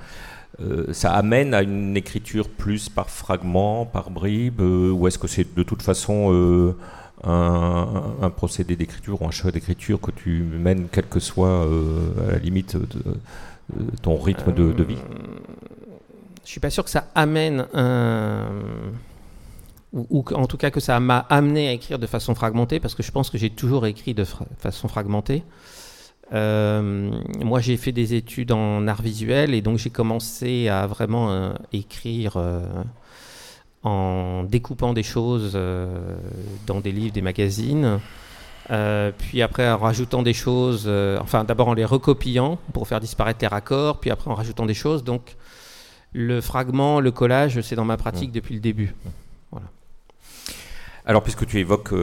ça 0.93 1.13
amène 1.15 1.55
à 1.55 1.63
une 1.63 1.97
écriture 1.97 2.51
plus 2.51 2.91
par 2.91 3.09
fragments, 3.09 3.87
par 3.87 4.11
bribes, 4.11 4.61
ou 4.61 5.07
est-ce 5.09 5.19
que 5.19 5.29
c'est 5.29 5.55
de 5.55 5.63
toute 5.63 5.81
façon 5.81 6.75
un, 7.25 8.31
procédé 8.37 8.77
d'écriture 8.77 9.23
ou 9.23 9.27
un 9.27 9.31
choix 9.31 9.51
d'écriture 9.51 10.01
que 10.01 10.11
tu 10.11 10.43
mènes, 10.43 10.89
quel 10.91 11.07
que 11.07 11.21
soit 11.21 11.49
euh, 11.67 12.29
à 12.29 12.33
la 12.33 12.39
limite 12.39 12.77
de, 12.77 13.03
ton 14.03 14.17
rythme 14.17 14.53
de, 14.53 14.83
vie 14.83 14.99
Je 16.45 16.51
suis 16.51 16.61
pas 16.61 16.71
sûr 16.71 16.85
que 16.85 16.91
ça 16.91 17.09
amène 17.15 17.67
un. 17.75 18.49
Ou, 19.93 20.23
en 20.35 20.47
tout 20.47 20.59
cas 20.59 20.71
que 20.71 20.81
ça 20.81 21.01
m'a 21.01 21.19
amené 21.31 21.69
à 21.69 21.73
écrire 21.73 21.99
de 21.99 22.07
façon 22.07 22.35
fragmentée, 22.35 22.79
parce 22.79 22.95
que 22.95 23.03
je 23.03 23.11
pense 23.11 23.31
que 23.31 23.39
j'ai 23.39 23.51
toujours 23.51 23.87
écrit 23.87 24.15
de 24.15 24.25
façon 24.59 24.87
fragmentée. 24.87 25.43
Euh, 26.35 27.11
moi, 27.43 27.61
j'ai 27.61 27.79
fait 27.79 27.93
des 27.93 28.13
études 28.15 28.53
en 28.53 28.87
art 28.87 29.01
visuel 29.01 29.55
et 29.55 29.63
donc 29.63 29.79
j'ai 29.79 29.89
commencé 29.89 30.69
à 30.69 30.87
vraiment 30.87 31.31
euh, 31.31 31.53
écrire 31.73 32.37
en 33.89 34.45
découpant 34.45 34.93
des 34.93 35.03
choses 35.03 35.53
euh, 35.55 36.17
dans 36.67 36.81
des 36.81 36.93
livres, 36.93 37.13
des 37.13 37.23
magazines. 37.23 38.01
Euh, 38.71 39.13
puis 39.17 39.41
après 39.41 39.69
en 39.69 39.79
rajoutant 39.79 40.23
des 40.23 40.35
choses, 40.35 40.85
euh, 40.87 41.19
enfin 41.23 41.45
d'abord 41.45 41.69
en 41.69 41.75
les 41.75 41.87
recopiant 41.87 42.59
pour 42.75 42.87
faire 42.87 43.01
disparaître 43.01 43.39
les 43.41 43.47
raccords, 43.47 43.99
puis 43.99 44.11
après 44.11 44.31
en 44.31 44.35
rajoutant 44.35 44.67
des 44.67 44.75
choses. 44.75 45.05
Donc 45.05 45.37
le 46.13 46.41
fragment, 46.41 47.01
le 47.01 47.11
collage, 47.11 47.61
c'est 47.63 47.77
dans 47.77 47.87
ma 47.87 47.97
pratique 47.97 48.31
depuis 48.33 48.55
le 48.55 48.61
début. 48.61 48.95
Voilà. 49.53 49.69
Alors 51.07 51.23
puisque 51.23 51.47
tu 51.47 51.59
évoques 51.59 51.95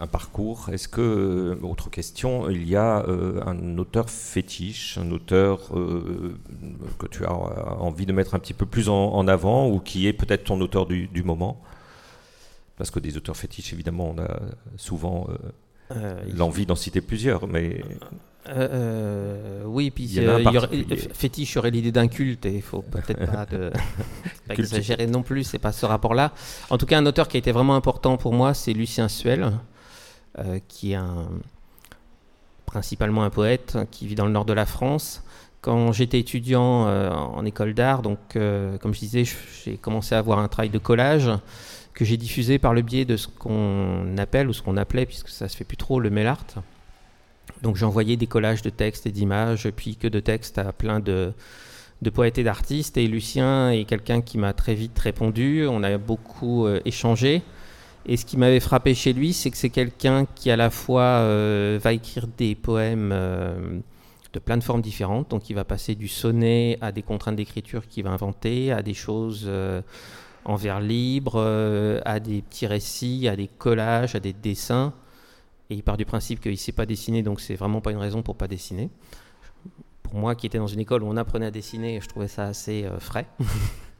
un 0.00 0.06
parcours. 0.06 0.68
Est-ce 0.72 0.88
que, 0.88 1.00
euh, 1.00 1.66
autre 1.66 1.90
question, 1.90 2.48
il 2.48 2.68
y 2.68 2.76
a 2.76 3.04
euh, 3.08 3.42
un 3.46 3.78
auteur 3.78 4.10
fétiche, 4.10 4.98
un 4.98 5.10
auteur 5.10 5.76
euh, 5.76 6.36
que 6.98 7.06
tu 7.06 7.24
as 7.24 7.32
envie 7.32 8.06
de 8.06 8.12
mettre 8.12 8.34
un 8.34 8.38
petit 8.38 8.54
peu 8.54 8.66
plus 8.66 8.88
en, 8.88 9.26
avant 9.28 9.68
ou 9.68 9.78
qui 9.78 10.06
est 10.06 10.12
peut-être 10.12 10.44
ton 10.44 10.60
auteur 10.60 10.86
du, 10.86 11.22
moment? 11.24 11.60
Parce 12.76 12.90
que 12.90 13.00
des 13.00 13.16
auteurs 13.16 13.36
fétiches, 13.36 13.72
évidemment, 13.72 14.14
on 14.16 14.20
a 14.20 14.40
souvent 14.76 15.28
l'envie 16.34 16.66
d'en 16.66 16.74
citer 16.74 17.00
plusieurs, 17.00 17.46
mais... 17.46 17.82
oui, 19.66 19.90
puis 19.90 20.04
il 20.04 20.22
y, 20.22 20.28
aurait, 20.28 20.68
fétiche 21.14 21.56
aurait 21.56 21.70
l'idée 21.70 21.92
d'un 21.92 22.08
culte 22.08 22.44
et 22.46 22.56
il 22.56 22.62
faut 22.62 22.82
peut-être 22.82 23.24
pas, 23.26 23.46
pas 24.48 24.54
exagérer 24.54 25.06
non 25.06 25.22
plus, 25.22 25.44
c'est 25.44 25.58
pas 25.58 25.72
ce 25.72 25.86
rapport-là. 25.86 26.32
En 26.70 26.78
tout 26.78 26.86
cas, 26.86 26.98
un 26.98 27.06
auteur 27.06 27.28
qui 27.28 27.36
a 27.36 27.38
été 27.38 27.52
vraiment 27.52 27.76
important 27.76 28.16
pour 28.16 28.32
moi, 28.32 28.54
c'est 28.54 28.72
Lucien 28.72 29.08
Suel, 29.08 29.44
euh, 29.44 29.50
qui 30.68 30.92
est 30.92 30.98
principalement 32.72 33.22
un 33.22 33.30
poète 33.30 33.76
qui 33.90 34.06
vit 34.06 34.14
dans 34.14 34.24
le 34.24 34.32
nord 34.32 34.46
de 34.46 34.54
la 34.54 34.66
France. 34.66 35.22
Quand 35.60 35.92
j'étais 35.92 36.18
étudiant 36.18 36.88
euh, 36.88 37.10
en 37.10 37.44
école 37.44 37.74
d'art, 37.74 38.02
donc 38.02 38.18
euh, 38.34 38.78
comme 38.78 38.92
je 38.94 38.98
disais, 38.98 39.24
j'ai 39.64 39.76
commencé 39.76 40.14
à 40.14 40.18
avoir 40.18 40.40
un 40.40 40.48
travail 40.48 40.70
de 40.70 40.78
collage 40.78 41.30
que 41.94 42.04
j'ai 42.04 42.16
diffusé 42.16 42.58
par 42.58 42.74
le 42.74 42.82
biais 42.82 43.04
de 43.04 43.16
ce 43.16 43.28
qu'on 43.28 44.16
appelle 44.18 44.48
ou 44.48 44.52
ce 44.52 44.62
qu'on 44.62 44.76
appelait, 44.76 45.06
puisque 45.06 45.28
ça 45.28 45.48
se 45.48 45.56
fait 45.56 45.64
plus 45.64 45.76
trop, 45.76 46.00
le 46.00 46.10
mail 46.10 46.26
art. 46.26 46.44
Donc 47.62 47.80
envoyé 47.82 48.16
des 48.16 48.26
collages 48.26 48.62
de 48.62 48.70
textes 48.70 49.06
et 49.06 49.12
d'images, 49.12 49.70
puis 49.76 49.94
que 49.94 50.08
de 50.08 50.18
textes 50.18 50.58
à 50.58 50.72
plein 50.72 50.98
de 50.98 51.32
poètes 52.12 52.38
et 52.38 52.42
d'artistes. 52.42 52.96
Et 52.96 53.06
Lucien 53.06 53.70
est 53.70 53.84
quelqu'un 53.84 54.22
qui 54.22 54.38
m'a 54.38 54.54
très 54.54 54.74
vite 54.74 54.98
répondu. 54.98 55.66
On 55.68 55.84
a 55.84 55.96
beaucoup 55.98 56.66
échangé. 56.86 57.42
Et 58.06 58.16
ce 58.16 58.24
qui 58.24 58.36
m'avait 58.36 58.60
frappé 58.60 58.94
chez 58.94 59.12
lui, 59.12 59.32
c'est 59.32 59.50
que 59.50 59.56
c'est 59.56 59.70
quelqu'un 59.70 60.26
qui 60.26 60.50
à 60.50 60.56
la 60.56 60.70
fois 60.70 61.02
euh, 61.02 61.78
va 61.80 61.92
écrire 61.92 62.26
des 62.26 62.54
poèmes 62.54 63.10
euh, 63.12 63.78
de 64.32 64.38
plein 64.40 64.56
de 64.56 64.64
formes 64.64 64.82
différentes. 64.82 65.30
Donc 65.30 65.50
il 65.50 65.54
va 65.54 65.64
passer 65.64 65.94
du 65.94 66.08
sonnet 66.08 66.78
à 66.80 66.90
des 66.90 67.02
contraintes 67.02 67.36
d'écriture 67.36 67.86
qu'il 67.86 68.04
va 68.04 68.10
inventer, 68.10 68.72
à 68.72 68.82
des 68.82 68.94
choses 68.94 69.44
euh, 69.46 69.82
en 70.44 70.56
vers 70.56 70.80
libre, 70.80 71.40
à 72.04 72.18
des 72.18 72.42
petits 72.42 72.66
récits, 72.66 73.28
à 73.28 73.36
des 73.36 73.46
collages, 73.46 74.16
à 74.16 74.20
des 74.20 74.32
dessins. 74.32 74.92
Et 75.70 75.74
il 75.74 75.84
part 75.84 75.96
du 75.96 76.04
principe 76.04 76.40
qu'il 76.40 76.50
ne 76.50 76.56
sait 76.56 76.72
pas 76.72 76.86
dessiner, 76.86 77.22
donc 77.22 77.40
c'est 77.40 77.54
vraiment 77.54 77.80
pas 77.80 77.92
une 77.92 77.98
raison 77.98 78.22
pour 78.22 78.36
pas 78.36 78.48
dessiner. 78.48 78.90
Pour 80.02 80.14
moi 80.14 80.34
qui 80.34 80.46
étais 80.46 80.58
dans 80.58 80.66
une 80.66 80.80
école 80.80 81.04
où 81.04 81.06
on 81.06 81.16
apprenait 81.16 81.46
à 81.46 81.52
dessiner, 81.52 82.00
je 82.00 82.08
trouvais 82.08 82.26
ça 82.26 82.46
assez 82.46 82.84
frais. 82.98 83.28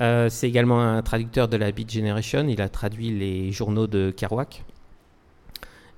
Euh, 0.00 0.28
c'est 0.30 0.48
également 0.48 0.80
un 0.80 1.02
traducteur 1.02 1.48
de 1.48 1.56
la 1.56 1.70
Beat 1.70 1.90
Generation. 1.90 2.46
Il 2.48 2.60
a 2.60 2.68
traduit 2.68 3.10
les 3.10 3.52
journaux 3.52 3.86
de 3.86 4.10
Kerouac. 4.10 4.64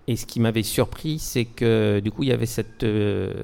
Et 0.07 0.17
ce 0.17 0.27
qui 0.27 0.41
m'avait 0.41 0.63
surpris, 0.63 1.19
c'est 1.19 1.45
que 1.45 2.01
du 2.01 2.11
coup, 2.11 2.25
il 2.25 2.29
y 2.29 2.33
avait 2.33 2.49
euh, 2.83 3.43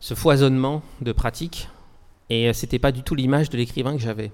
ce 0.00 0.14
foisonnement 0.14 0.82
de 1.00 1.12
pratiques. 1.12 1.68
Et 2.30 2.48
euh, 2.48 2.52
c'était 2.52 2.78
pas 2.78 2.92
du 2.92 3.02
tout 3.02 3.14
l'image 3.14 3.50
de 3.50 3.56
l'écrivain 3.56 3.92
que 3.92 4.02
j'avais. 4.02 4.30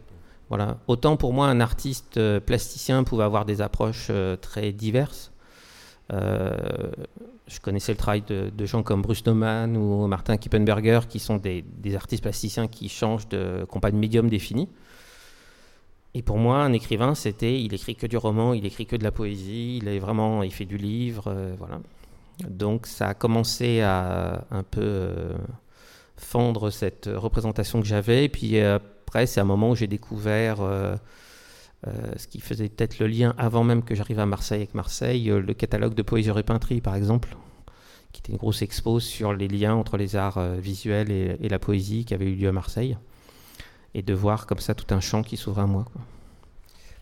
Voilà. 0.48 0.78
Autant 0.86 1.16
pour 1.16 1.32
moi, 1.32 1.48
un 1.48 1.60
artiste 1.60 2.18
plasticien 2.40 3.04
pouvait 3.04 3.24
avoir 3.24 3.44
des 3.44 3.60
approches 3.60 4.10
très 4.40 4.72
diverses. 4.72 5.30
je 6.10 7.60
connaissais 7.60 7.92
le 7.92 7.98
travail 7.98 8.22
de, 8.22 8.64
gens 8.64 8.82
comme 8.82 9.02
Bruce 9.02 9.26
Nauman 9.26 9.76
ou 9.76 10.06
Martin 10.06 10.38
Kippenberger, 10.38 11.00
qui 11.06 11.18
sont 11.18 11.36
des, 11.36 11.66
des 11.76 11.96
artistes 11.96 12.22
plasticiens 12.22 12.66
qui 12.66 12.88
changent 12.88 13.28
de, 13.28 13.66
de 13.70 13.96
médium 13.96 14.30
défini. 14.30 14.70
Et 16.14 16.22
pour 16.22 16.38
moi, 16.38 16.58
un 16.58 16.72
écrivain, 16.72 17.14
c'était, 17.14 17.60
il 17.60 17.74
écrit 17.74 17.94
que 17.94 18.06
du 18.06 18.16
roman, 18.16 18.54
il 18.54 18.64
écrit 18.64 18.86
que 18.86 18.96
de 18.96 19.04
la 19.04 19.12
poésie, 19.12 19.78
il 19.78 19.88
est 19.88 19.98
vraiment, 19.98 20.42
il 20.42 20.52
fait 20.52 20.64
du 20.64 20.78
livre, 20.78 21.24
euh, 21.28 21.54
voilà. 21.58 21.80
Donc 22.48 22.86
ça 22.86 23.08
a 23.08 23.14
commencé 23.14 23.80
à 23.82 24.46
un 24.50 24.62
peu 24.62 24.80
euh, 24.80 25.36
fendre 26.16 26.70
cette 26.70 27.10
représentation 27.12 27.80
que 27.80 27.86
j'avais. 27.86 28.24
Et 28.24 28.28
puis 28.28 28.58
euh, 28.58 28.78
après, 29.06 29.26
c'est 29.26 29.40
un 29.40 29.44
moment 29.44 29.70
où 29.70 29.76
j'ai 29.76 29.86
découvert 29.86 30.58
ce 32.16 32.26
qui 32.26 32.40
faisait 32.40 32.68
peut-être 32.68 32.98
le 32.98 33.06
lien 33.06 33.34
avant 33.38 33.64
même 33.64 33.82
que 33.82 33.94
j'arrive 33.94 34.18
à 34.18 34.26
Marseille 34.26 34.58
avec 34.58 34.74
Marseille, 34.74 35.26
le 35.26 35.54
catalogue 35.54 35.94
de 35.94 36.02
poésie 36.02 36.30
et 36.30 36.42
peinture, 36.42 36.80
par 36.82 36.94
exemple, 36.94 37.36
qui 38.12 38.20
était 38.20 38.32
une 38.32 38.38
grosse 38.38 38.62
expo 38.62 39.00
sur 39.00 39.32
les 39.32 39.48
liens 39.48 39.74
entre 39.74 39.96
les 39.96 40.16
arts 40.16 40.56
visuels 40.56 41.10
et 41.10 41.48
la 41.48 41.58
poésie 41.58 42.04
qui 42.04 42.14
avait 42.14 42.26
eu 42.26 42.34
lieu 42.34 42.48
à 42.48 42.52
Marseille 42.52 42.96
et 43.94 44.02
de 44.02 44.14
voir 44.14 44.46
comme 44.46 44.58
ça 44.58 44.74
tout 44.74 44.92
un 44.94 45.00
champ 45.00 45.22
qui 45.22 45.36
s'ouvre 45.36 45.60
à 45.60 45.66
moi. 45.66 45.84
Quoi. 45.92 46.02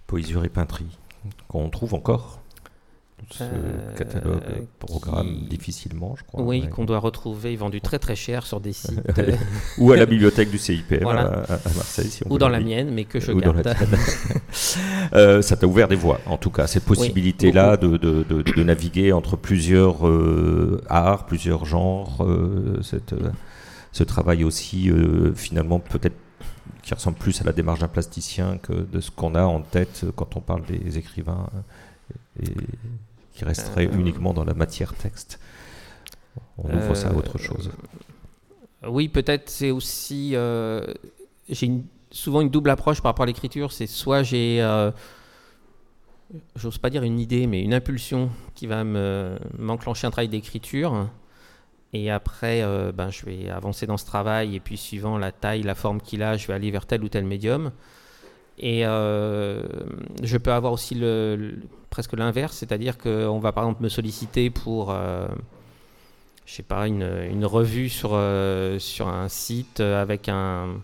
Poésure 0.06 0.44
et 0.44 0.48
peinterie, 0.48 0.98
qu'on 1.48 1.68
trouve 1.68 1.94
encore 1.94 2.40
ce 3.30 3.42
euh, 3.42 3.94
catalogue, 3.96 4.42
programme 4.78 5.46
difficilement, 5.48 6.14
je 6.16 6.24
crois. 6.24 6.42
Oui, 6.42 6.68
qu'on 6.68 6.84
doit 6.84 6.98
retrouver 6.98 7.56
vendu 7.56 7.80
très 7.80 7.98
très 7.98 8.14
cher 8.14 8.46
sur 8.46 8.60
des 8.60 8.72
sites. 8.72 9.02
ou 9.78 9.90
à 9.90 9.96
la 9.96 10.06
bibliothèque 10.06 10.50
du 10.50 10.58
CIPM 10.58 11.06
à, 11.08 11.46
Marseille. 11.74 12.08
Si 12.08 12.22
on 12.24 12.32
ou 12.32 12.38
dans 12.38 12.48
la 12.48 12.60
mienne, 12.60 12.90
mais 12.92 13.04
que 13.04 13.18
je 13.18 13.32
garde. 13.32 13.66
euh, 15.14 15.42
ça 15.42 15.56
t'a 15.56 15.66
ouvert 15.66 15.88
des 15.88 15.96
voies, 15.96 16.20
en 16.26 16.36
tout 16.36 16.50
cas, 16.50 16.66
cette 16.66 16.84
possibilité-là 16.84 17.76
de, 17.76 17.96
de, 17.96 18.22
de, 18.22 18.62
naviguer 18.62 19.12
entre 19.12 19.36
plusieurs 19.36 20.06
euh, 20.06 20.82
arts, 20.88 21.26
plusieurs 21.26 21.64
genres, 21.64 22.18
euh, 22.20 22.80
cette, 22.82 23.14
ce 23.92 24.04
travail 24.04 24.44
aussi 24.44 24.90
finalement 25.34 25.80
peut-être 25.80 26.16
qui 26.82 26.94
ressemble 26.94 27.16
plus 27.16 27.40
à 27.40 27.44
la 27.44 27.52
démarche 27.52 27.80
d'un 27.80 27.88
plasticien 27.88 28.58
que 28.58 28.72
de 28.72 29.00
ce 29.00 29.10
qu'on 29.10 29.34
a 29.34 29.42
en 29.42 29.60
tête 29.60 30.06
quand 30.14 30.36
on 30.36 30.40
parle 30.40 30.64
des 30.64 30.98
écrivains 30.98 31.48
euh, 31.54 32.44
et 32.44 32.54
qui 33.34 33.44
resterait 33.44 33.88
euh, 33.88 33.98
uniquement 33.98 34.32
dans 34.32 34.44
la 34.44 34.54
matière 34.54 34.94
texte. 34.94 35.40
On 36.58 36.72
ouvre 36.74 36.94
ça 36.94 37.08
à 37.08 37.12
autre 37.12 37.38
chose. 37.38 37.70
Euh, 38.84 38.88
oui, 38.88 39.08
peut-être 39.08 39.50
c'est 39.50 39.70
aussi. 39.70 40.36
j'ai 41.48 41.72
souvent 42.10 42.40
une 42.40 42.50
double 42.50 42.70
approche 42.70 43.00
par 43.02 43.10
rapport 43.10 43.24
à 43.24 43.26
l'écriture. 43.26 43.72
C'est 43.72 43.86
soit 43.86 44.22
j'ai. 44.22 44.60
J'ose 46.56 46.78
pas 46.78 46.90
dire 46.90 47.04
une 47.04 47.20
idée, 47.20 47.46
mais 47.46 47.62
une 47.62 47.72
impulsion 47.72 48.30
qui 48.54 48.66
va 48.66 48.84
m'enclencher 48.84 50.06
un 50.06 50.10
travail 50.10 50.28
d'écriture 50.28 51.08
et 51.96 52.10
après, 52.10 52.62
euh, 52.62 52.92
ben, 52.92 53.10
je 53.10 53.24
vais 53.24 53.48
avancer 53.48 53.86
dans 53.86 53.96
ce 53.96 54.04
travail. 54.04 54.54
Et 54.54 54.60
puis, 54.60 54.76
suivant 54.76 55.16
la 55.16 55.32
taille, 55.32 55.62
la 55.62 55.74
forme 55.74 56.00
qu'il 56.00 56.22
a, 56.22 56.36
je 56.36 56.46
vais 56.46 56.52
aller 56.52 56.70
vers 56.70 56.84
tel 56.84 57.02
ou 57.02 57.08
tel 57.08 57.24
médium. 57.24 57.72
Et 58.58 58.86
euh, 58.86 59.62
je 60.22 60.36
peux 60.36 60.52
avoir 60.52 60.72
aussi 60.72 61.00
presque 61.90 62.14
l'inverse, 62.14 62.56
c'est-à-dire 62.56 62.96
qu'on 62.96 63.38
va 63.38 63.52
par 63.52 63.64
exemple 63.64 63.82
me 63.82 63.88
solliciter 63.88 64.48
pour, 64.48 64.90
euh, 64.90 65.28
je 66.46 66.54
sais 66.54 66.62
pas, 66.62 66.86
une, 66.86 67.44
revue 67.44 67.90
sur, 67.90 68.18
sur 68.78 69.08
un 69.08 69.28
site 69.28 69.80
avec 69.80 70.30
un, 70.30 70.80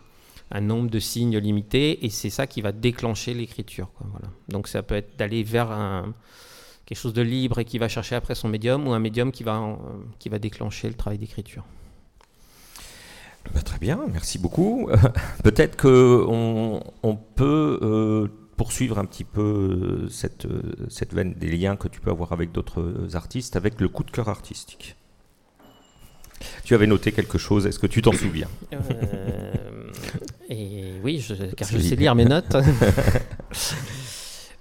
nombre 0.61 0.91
de 0.91 0.99
signes 0.99 1.39
limité, 1.39 2.05
et 2.05 2.11
c'est 2.11 2.29
ça 2.29 2.47
qui 2.47 2.61
va 2.61 2.73
déclencher 2.73 3.33
l'écriture. 3.33 3.89
Donc 4.49 4.69
ça 4.69 4.83
peut 4.83 4.97
être 4.97 5.17
d'aller 5.17 5.43
vers 5.43 5.71
un, 5.71 6.13
quelque 6.93 7.01
chose 7.01 7.15
de 7.15 7.23
libre 7.23 7.59
et 7.59 7.65
qui 7.65 7.79
va 7.79 7.89
chercher 7.89 8.17
après 8.17 8.35
son 8.35 8.49
médium 8.49 8.87
ou 8.87 8.93
un 8.93 8.99
médium 8.99 9.33
qui 9.33 9.45
va, 9.45 9.57
euh, 9.57 9.77
qui 10.19 10.29
va 10.29 10.39
déclencher 10.39 10.89
le 10.89 10.95
travail 10.95 11.19
d'écriture. 11.19 11.65
Bah, 13.55 13.63
très 13.63 13.79
bien, 13.79 13.99
merci 14.13 14.39
beaucoup. 14.39 14.91
Peut-être 15.43 15.81
qu'on 15.81 16.83
on 17.03 17.17
peut 17.17 17.79
euh, 17.81 18.29
poursuivre 18.59 18.99
un 18.99 19.07
petit 19.07 19.25
peu 19.25 19.41
euh, 20.05 20.09
cette, 20.11 20.47
cette 20.91 21.15
veine 21.15 21.33
des 21.33 21.49
liens 21.49 21.77
que 21.77 21.89
tu 21.89 21.99
peux 21.99 22.11
avoir 22.11 22.33
avec 22.33 22.53
d'autres 22.53 23.17
artistes 23.17 23.57
avec 23.57 23.81
le 23.81 23.89
coup 23.89 24.05
de 24.05 24.11
cœur 24.11 24.29
artistique. 24.29 24.97
Tu 26.65 26.75
avais 26.75 26.87
noté 26.87 27.11
quelque 27.13 27.39
chose, 27.39 27.67
est-ce 27.67 27.79
que 27.79 27.87
tu 27.87 28.03
t'en 28.03 28.13
souviens? 28.13 28.49
Et 30.51 30.93
Oui, 31.03 31.27
car 31.57 31.69
je 31.69 31.79
sais 31.79 31.97
lire 31.97 32.15
mes 32.15 32.27
notes. 32.27 32.55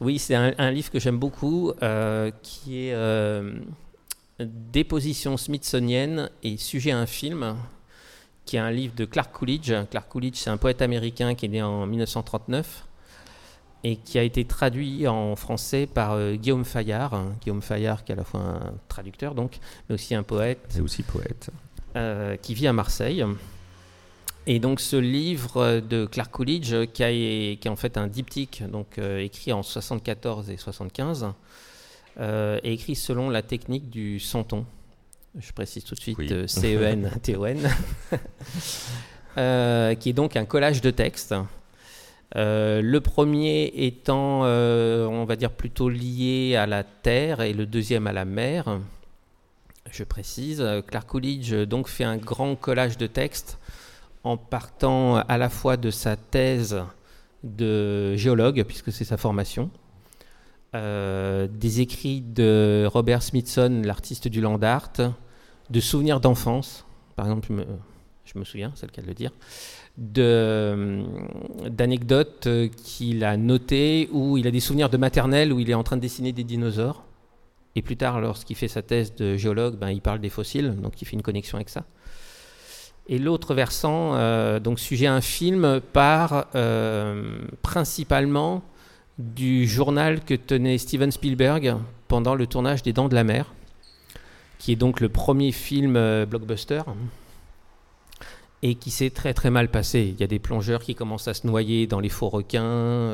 Oui, 0.02 0.18
c'est 0.18 0.34
un, 0.34 0.72
livre 0.72 0.90
que 0.90 1.00
j'aime 1.00 1.20
beaucoup, 1.20 1.72
euh, 1.84 2.32
qui 2.42 2.88
est 2.88 2.94
euh, 2.94 3.60
Déposition 4.40 5.38
smithsonienne 5.38 6.32
et 6.42 6.58
sujet 6.58 6.90
à 6.90 6.98
un 6.98 7.06
film, 7.06 7.56
qui 8.46 8.56
est 8.56 8.60
un 8.60 8.72
livre 8.72 8.96
de 8.96 9.06
Clark 9.06 9.32
Coolidge. 9.32 9.72
Clark 9.92 10.10
Coolidge, 10.10 10.38
c'est 10.38 10.50
un 10.50 10.58
poète 10.58 10.82
américain 10.82 11.36
qui 11.36 11.46
est 11.46 11.50
né 11.50 11.62
en 11.62 11.86
1939 11.86 12.88
et 13.84 13.96
qui 13.96 14.18
a 14.18 14.24
été 14.24 14.44
traduit 14.44 15.08
en 15.08 15.36
français 15.36 15.86
par 15.86 16.14
euh, 16.14 16.34
Guillaume 16.34 16.66
Fayard. 16.66 17.24
Guillaume 17.40 17.62
Fayard, 17.62 18.04
qui 18.04 18.12
est 18.12 18.16
à 18.16 18.18
la 18.18 18.24
fois 18.24 18.40
un 18.40 18.74
traducteur, 18.88 19.36
donc, 19.36 19.60
mais 19.88 19.94
aussi 19.94 20.16
un 20.16 20.24
poète. 20.24 20.82
Aussi 20.84 21.04
poète. 21.04 21.52
qui 22.42 22.56
vit 22.56 22.66
à 22.66 22.74
Marseille. 22.74 23.24
Et 24.48 24.60
donc 24.60 24.80
ce 24.80 24.96
livre 24.96 25.80
de 25.80 26.06
Clark 26.06 26.32
Coolidge, 26.32 26.76
qui, 26.94 27.04
est 27.04 27.68
en 27.68 27.76
fait 27.76 27.98
un 27.98 28.08
diptyque, 28.08 28.64
donc 28.70 28.98
écrit 28.98 29.54
en 29.54 29.62
74 29.64 30.50
et 30.50 30.58
75, 30.58 31.28
est 32.20 32.60
écrit 32.64 32.96
selon 32.96 33.30
la 33.30 33.44
technique 33.44 33.90
du 33.90 34.20
centon. 34.20 34.66
Je 35.38 35.52
précise 35.52 35.84
tout 35.84 35.96
de 35.96 36.00
suite 36.00 36.48
C-E-N-T-O-N, 36.48 37.70
qui 40.00 40.10
est 40.10 40.14
donc 40.14 40.36
un 40.36 40.46
collage 40.46 40.82
de 40.82 40.90
textes 40.90 41.36
euh, 42.36 42.82
le 42.82 43.02
premier 43.02 43.72
étant, 43.76 44.42
euh, 44.44 45.06
on 45.06 45.26
va 45.26 45.36
dire, 45.36 45.52
plutôt 45.52 45.90
lié 45.90 46.56
à 46.56 46.66
la 46.66 46.84
terre 46.84 47.42
et 47.42 47.54
le 47.54 47.66
deuxième 47.66 48.08
à 48.08 48.14
la 48.14 48.26
mer. 48.26 48.80
Je 49.92 50.04
précise, 50.04 50.66
Clark 50.88 51.08
Coolidge 51.08 51.54
donc 51.54 51.90
fait 51.90 52.06
un 52.06 52.16
grand 52.16 52.56
collage 52.56 52.98
de 52.98 53.08
textes 53.08 53.58
en 54.24 54.38
partant 54.38 55.18
à 55.18 55.38
la 55.38 55.50
fois 55.50 55.78
de 55.78 55.90
sa 55.90 56.16
thèse 56.16 56.84
de 57.44 58.16
géologue, 58.16 58.64
puisque 58.64 58.92
c'est 58.92 59.06
sa 59.06 59.18
formation, 59.18 59.72
euh, 60.74 61.48
des 61.52 61.82
écrits 61.82 62.22
de 62.22 62.88
Robert 62.92 63.24
Smithson, 63.24 63.82
l'artiste 63.84 64.28
du 64.28 64.40
land 64.42 64.62
art, 64.62 64.94
de 65.70 65.80
souvenirs 65.80 66.20
d'enfance, 66.20 66.86
par 67.16 67.26
exemple, 67.26 67.48
je 68.26 68.40
me, 68.40 68.46
souviens, 68.46 68.72
c'est 68.76 68.86
le 68.86 68.92
cas 68.92 69.02
de 69.02 69.08
le 69.08 69.14
dire, 69.14 69.32
d'anecdotes 71.70 72.48
qu'il 72.84 73.24
a 73.24 73.36
notées 73.38 74.08
où 74.12 74.38
il 74.38 74.48
a 74.48 74.52
des 74.52 74.60
souvenirs 74.60 74.90
de 74.90 74.98
maternelle 74.98 75.52
où 75.52 75.60
il 75.60 75.70
est 75.70 75.74
en 75.74 75.84
train 75.84 75.98
de 75.98 76.02
dessiner 76.02 76.32
des 76.32 76.44
dinosaures. 76.44 77.04
Et 77.76 77.82
plus 77.82 77.98
tard, 77.98 78.22
lorsqu'il 78.22 78.56
fait 78.56 78.68
sa 78.68 78.82
thèse 78.82 79.16
de 79.16 79.38
géologue, 79.38 79.78
ben, 79.78 79.90
il 79.90 80.02
parle 80.02 80.20
des 80.20 80.30
fossiles, 80.30 80.76
donc 80.76 81.02
il 81.02 81.06
fait 81.06 81.14
une 81.14 81.22
connexion 81.22 81.58
avec 81.58 81.70
ça. 81.70 81.86
Et 83.08 83.18
l'autre 83.18 83.54
versant, 83.54 84.12
euh, 84.14 84.60
donc 84.60 84.80
sujet 84.80 85.08
à 85.08 85.14
un 85.14 85.22
film, 85.22 85.82
part 85.94 86.48
euh, 86.56 87.40
principalement 87.62 88.64
du 89.18 89.68
journal 89.68 90.24
que 90.24 90.34
tenait 90.34 90.78
Steven 90.78 91.12
Spielberg 91.12 91.76
pendant 92.08 92.36
le 92.36 92.48
tournage 92.48 92.84
des 92.84 92.94
Dents 92.94 93.10
de 93.10 93.16
la 93.16 93.24
Mer, 93.24 93.54
qui 94.60 94.72
est 94.72 94.76
donc 94.76 95.00
le 95.00 95.10
premier 95.10 95.52
film 95.52 95.96
euh, 95.96 96.26
blockbuster 96.26 96.84
et 98.64 98.76
qui 98.76 98.92
s'est 98.92 99.10
très 99.10 99.34
très 99.34 99.50
mal 99.50 99.70
passé. 99.70 100.14
Il 100.14 100.22
y 100.22 100.24
a 100.24 100.28
des 100.28 100.38
plongeurs 100.38 100.84
qui 100.84 100.94
commencent 100.94 101.28
à 101.28 101.34
se 101.34 101.48
noyer 101.48 101.88
dans 101.88 102.00
les 102.00 102.10
faux 102.10 102.30
requins, 102.30 103.12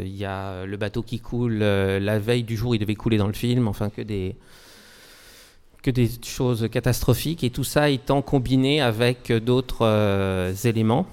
il 0.00 0.16
y 0.16 0.24
a 0.24 0.64
le 0.64 0.76
bateau 0.78 1.02
qui 1.02 1.20
coule 1.20 1.58
la 1.58 2.18
veille 2.18 2.44
du 2.44 2.56
jour, 2.56 2.74
il 2.74 2.78
devait 2.78 2.94
couler 2.94 3.18
dans 3.18 3.26
le 3.26 3.34
film, 3.34 3.68
enfin 3.68 3.90
que 3.90 4.00
des 4.00 4.36
que 5.86 5.90
des 5.90 6.10
choses 6.24 6.68
catastrophiques 6.70 7.44
et 7.44 7.50
tout 7.50 7.64
ça 7.64 7.88
étant 7.90 8.20
combiné 8.22 8.80
avec 8.80 9.32
d'autres 9.32 9.86
euh, 9.86 10.52
éléments. 10.64 11.06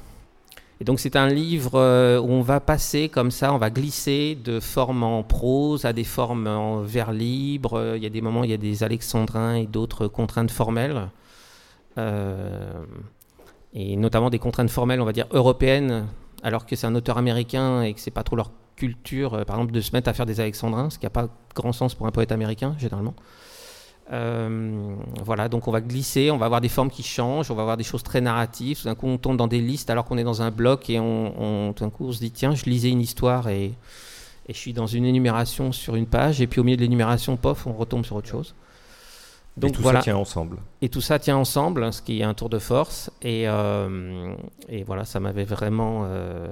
Et 0.82 0.84
donc 0.84 1.00
c'est 1.00 1.16
un 1.16 1.28
livre 1.28 2.20
où 2.20 2.30
on 2.30 2.42
va 2.42 2.60
passer 2.60 3.08
comme 3.08 3.32
ça, 3.32 3.54
on 3.54 3.58
va 3.58 3.70
glisser 3.70 4.38
de 4.44 4.60
formes 4.60 5.04
en 5.04 5.24
prose 5.24 5.86
à 5.86 5.94
des 5.94 6.04
formes 6.04 6.48
en 6.48 6.82
vers 6.82 7.14
libre. 7.14 7.94
Il 7.96 8.04
y 8.04 8.06
a 8.06 8.10
des 8.10 8.22
moments, 8.22 8.44
il 8.44 8.50
y 8.50 8.54
a 8.54 8.58
des 8.58 8.84
alexandrins 8.84 9.56
et 9.56 9.66
d'autres 9.66 10.08
contraintes 10.08 10.52
formelles 10.52 11.08
et 13.74 13.96
notamment 13.96 14.30
des 14.30 14.40
contraintes 14.40 14.70
formelles, 14.70 15.02
on 15.02 15.06
va 15.06 15.14
dire 15.14 15.28
européennes, 15.32 16.08
alors 16.44 16.66
que 16.66 16.76
c'est 16.76 16.88
un 16.88 16.96
auteur 16.96 17.18
américain 17.18 17.82
et 17.82 17.94
que 17.94 18.00
c'est 18.00 18.12
pas 18.12 18.24
trop 18.24 18.36
leur 18.36 18.52
culture, 18.76 19.34
euh, 19.34 19.44
par 19.44 19.58
exemple, 19.58 19.72
de 19.72 19.82
se 19.82 19.92
mettre 19.94 20.10
à 20.10 20.14
faire 20.14 20.26
des 20.26 20.40
alexandrins, 20.40 20.90
ce 20.90 21.00
qui 21.00 21.06
n'a 21.06 21.10
pas 21.10 21.28
grand 21.56 21.72
sens 21.72 21.96
pour 21.96 22.08
un 22.08 22.12
poète 22.12 22.32
américain, 22.32 22.76
généralement. 22.78 23.16
Euh, 24.12 24.96
voilà, 25.24 25.48
donc 25.48 25.68
on 25.68 25.72
va 25.72 25.80
glisser, 25.80 26.30
on 26.30 26.38
va 26.38 26.46
avoir 26.46 26.62
des 26.62 26.70
formes 26.70 26.90
qui 26.90 27.04
changent, 27.04 27.50
on 27.50 27.56
va 27.56 27.62
avoir 27.62 27.78
des 27.78 27.84
choses 27.84 28.04
très 28.04 28.22
narratives. 28.22 28.82
Tout 28.82 28.86
d'un 28.86 28.96
coup, 28.96 29.08
on 29.08 29.18
tombe 29.18 29.38
dans 29.38 29.48
des 29.48 29.62
listes 29.62 29.90
alors 29.90 30.06
qu'on 30.06 30.18
est 30.18 30.24
dans 30.24 30.42
un 30.42 30.52
bloc 30.52 30.90
et 30.90 31.00
on, 31.00 31.74
tout 31.74 31.84
d'un 31.84 31.90
coup, 31.90 32.08
on 32.08 32.12
se 32.12 32.20
dit 32.20 32.32
tiens, 32.32 32.54
je 32.54 32.66
lisais 32.66 32.90
une 32.90 33.02
histoire 33.02 33.48
et, 33.48 33.66
et, 34.48 34.54
je 34.54 34.58
suis 34.58 34.74
dans 34.74 34.88
une 34.88 35.06
énumération 35.06 35.72
sur 35.72 35.96
une 35.96 36.06
page, 36.06 36.42
et 36.42 36.48
puis 36.48 36.60
au 36.60 36.64
milieu 36.64 36.78
de 36.78 36.82
l'énumération, 36.82 37.38
pof, 37.38 37.66
on 37.66 37.74
retombe 37.74 38.06
sur 38.06 38.18
autre 38.18 38.28
chose. 38.28 38.54
Donc 39.56 39.70
et 39.70 39.74
tout 39.74 39.84
ça 39.84 40.00
tient 40.00 40.18
ensemble. 40.18 40.58
Et 40.82 40.90
tout 40.90 41.02
ça 41.02 41.20
tient 41.20 41.38
ensemble, 41.38 41.94
ce 41.94 42.02
qui 42.02 42.22
est 42.22 42.24
un 42.24 42.34
tour 42.34 42.50
de 42.50 42.60
force. 42.60 43.12
Et, 43.22 43.48
euh, 43.48 44.34
et 44.68 44.84
voilà, 44.84 45.06
ça 45.06 45.20
m'avait 45.20 45.44
vraiment 45.44 46.04
euh, 46.06 46.52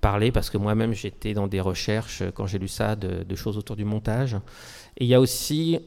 parlé 0.00 0.32
parce 0.32 0.50
que 0.50 0.58
moi-même 0.58 0.92
j'étais 0.92 1.34
dans 1.34 1.46
des 1.46 1.60
recherches 1.60 2.24
quand 2.34 2.46
j'ai 2.46 2.58
lu 2.58 2.68
ça 2.68 2.96
de, 2.96 3.36
choses 3.36 3.58
autour 3.58 3.76
du 3.76 3.84
montage. 3.84 4.34
Et 4.98 5.04
il 5.04 5.06
y 5.06 5.14
a 5.14 5.20
aussi 5.20 5.78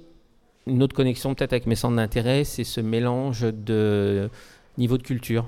une 0.68 0.82
autre 0.84 0.96
connexion 0.96 1.36
peut-être 1.36 1.54
avec 1.54 1.68
mes 1.68 1.76
centres 1.76 1.96
d'intérêt, 1.96 2.44
c'est 2.44 2.64
ce 2.64 2.82
mélange 2.82 3.42
de 3.42 4.30
niveau 4.78 4.98
de 4.98 5.04
culture. 5.04 5.46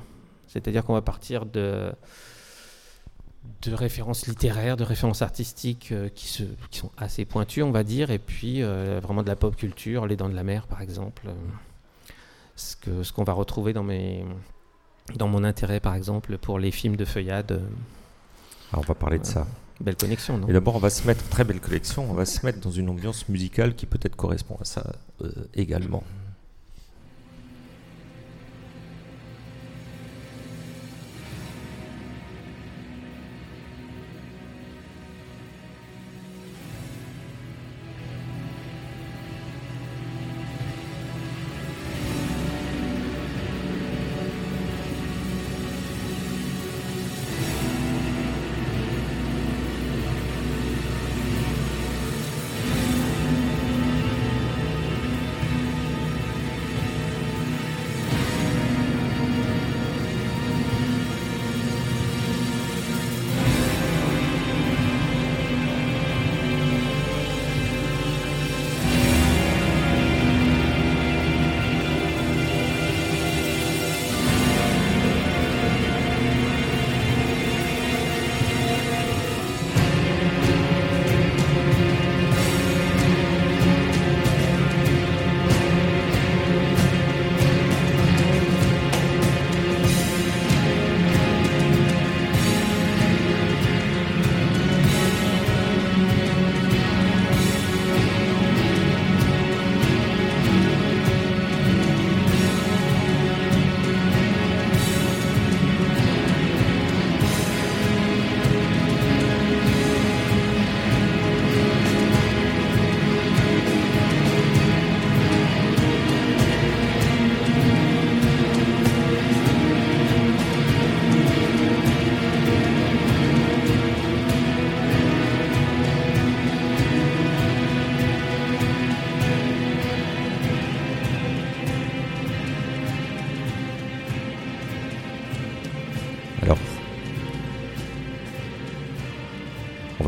C'est-à-dire 0.47 0.83
qu'on 0.83 0.93
va 0.93 1.01
partir 1.01 1.45
de 1.45 1.91
de 3.61 3.73
références 3.73 4.27
littéraires, 4.27 4.77
de 4.77 4.83
références 4.83 5.21
artistiques 5.21 5.91
euh, 5.91 6.09
qui, 6.09 6.27
se, 6.27 6.43
qui, 6.69 6.79
sont 6.79 6.91
assez 6.97 7.25
pointues, 7.25 7.63
on 7.63 7.71
va 7.71 7.83
dire, 7.83 8.11
et 8.11 8.19
puis 8.19 8.61
euh, 8.61 8.99
vraiment 9.01 9.23
de 9.23 9.27
la 9.27 9.35
pop 9.35 9.55
culture, 9.55 10.05
Les 10.05 10.15
Dents 10.15 10.29
de 10.29 10.35
la 10.35 10.43
Mer, 10.43 10.67
par 10.67 10.81
exemple. 10.81 11.23
Euh, 11.27 11.33
ce 12.55 12.75
qu'on 12.75 13.03
ce 13.03 13.13
qu'on 13.13 13.23
va 13.23 13.33
retrouver 13.33 13.73
dans, 13.73 13.83
mes, 13.83 14.25
dans 15.15 15.27
mon 15.27 15.43
intérêt, 15.43 15.79
par 15.79 15.95
exemple, 15.95 16.37
pour 16.37 16.59
les 16.59 16.71
films 16.71 16.95
de 16.95 17.05
feuillade. 17.05 17.51
Alors 17.51 17.63
ah, 18.73 18.77
on 18.79 18.81
va 18.81 18.95
parler 18.95 19.19
de 19.19 19.25
ça. 19.25 19.47
Belle 19.79 19.95
connexion, 19.95 20.37
non 20.37 20.47
d'abord, 20.47 20.75
on 20.75 20.79
va 20.79 20.89
se 20.89 21.05
mettre, 21.05 21.27
très 21.29 21.43
belle 21.43 21.59
collection, 21.59 22.09
on 22.09 22.13
va 22.13 22.25
se 22.25 22.45
mettre 22.45 22.59
dans 22.59 22.71
une 22.71 22.89
ambiance 22.89 23.29
musicale 23.29 23.75
qui 23.75 23.85
peut-être 23.85 24.15
correspond 24.15 24.57
à 24.59 24.65
ça 24.65 24.93
également. 25.53 26.03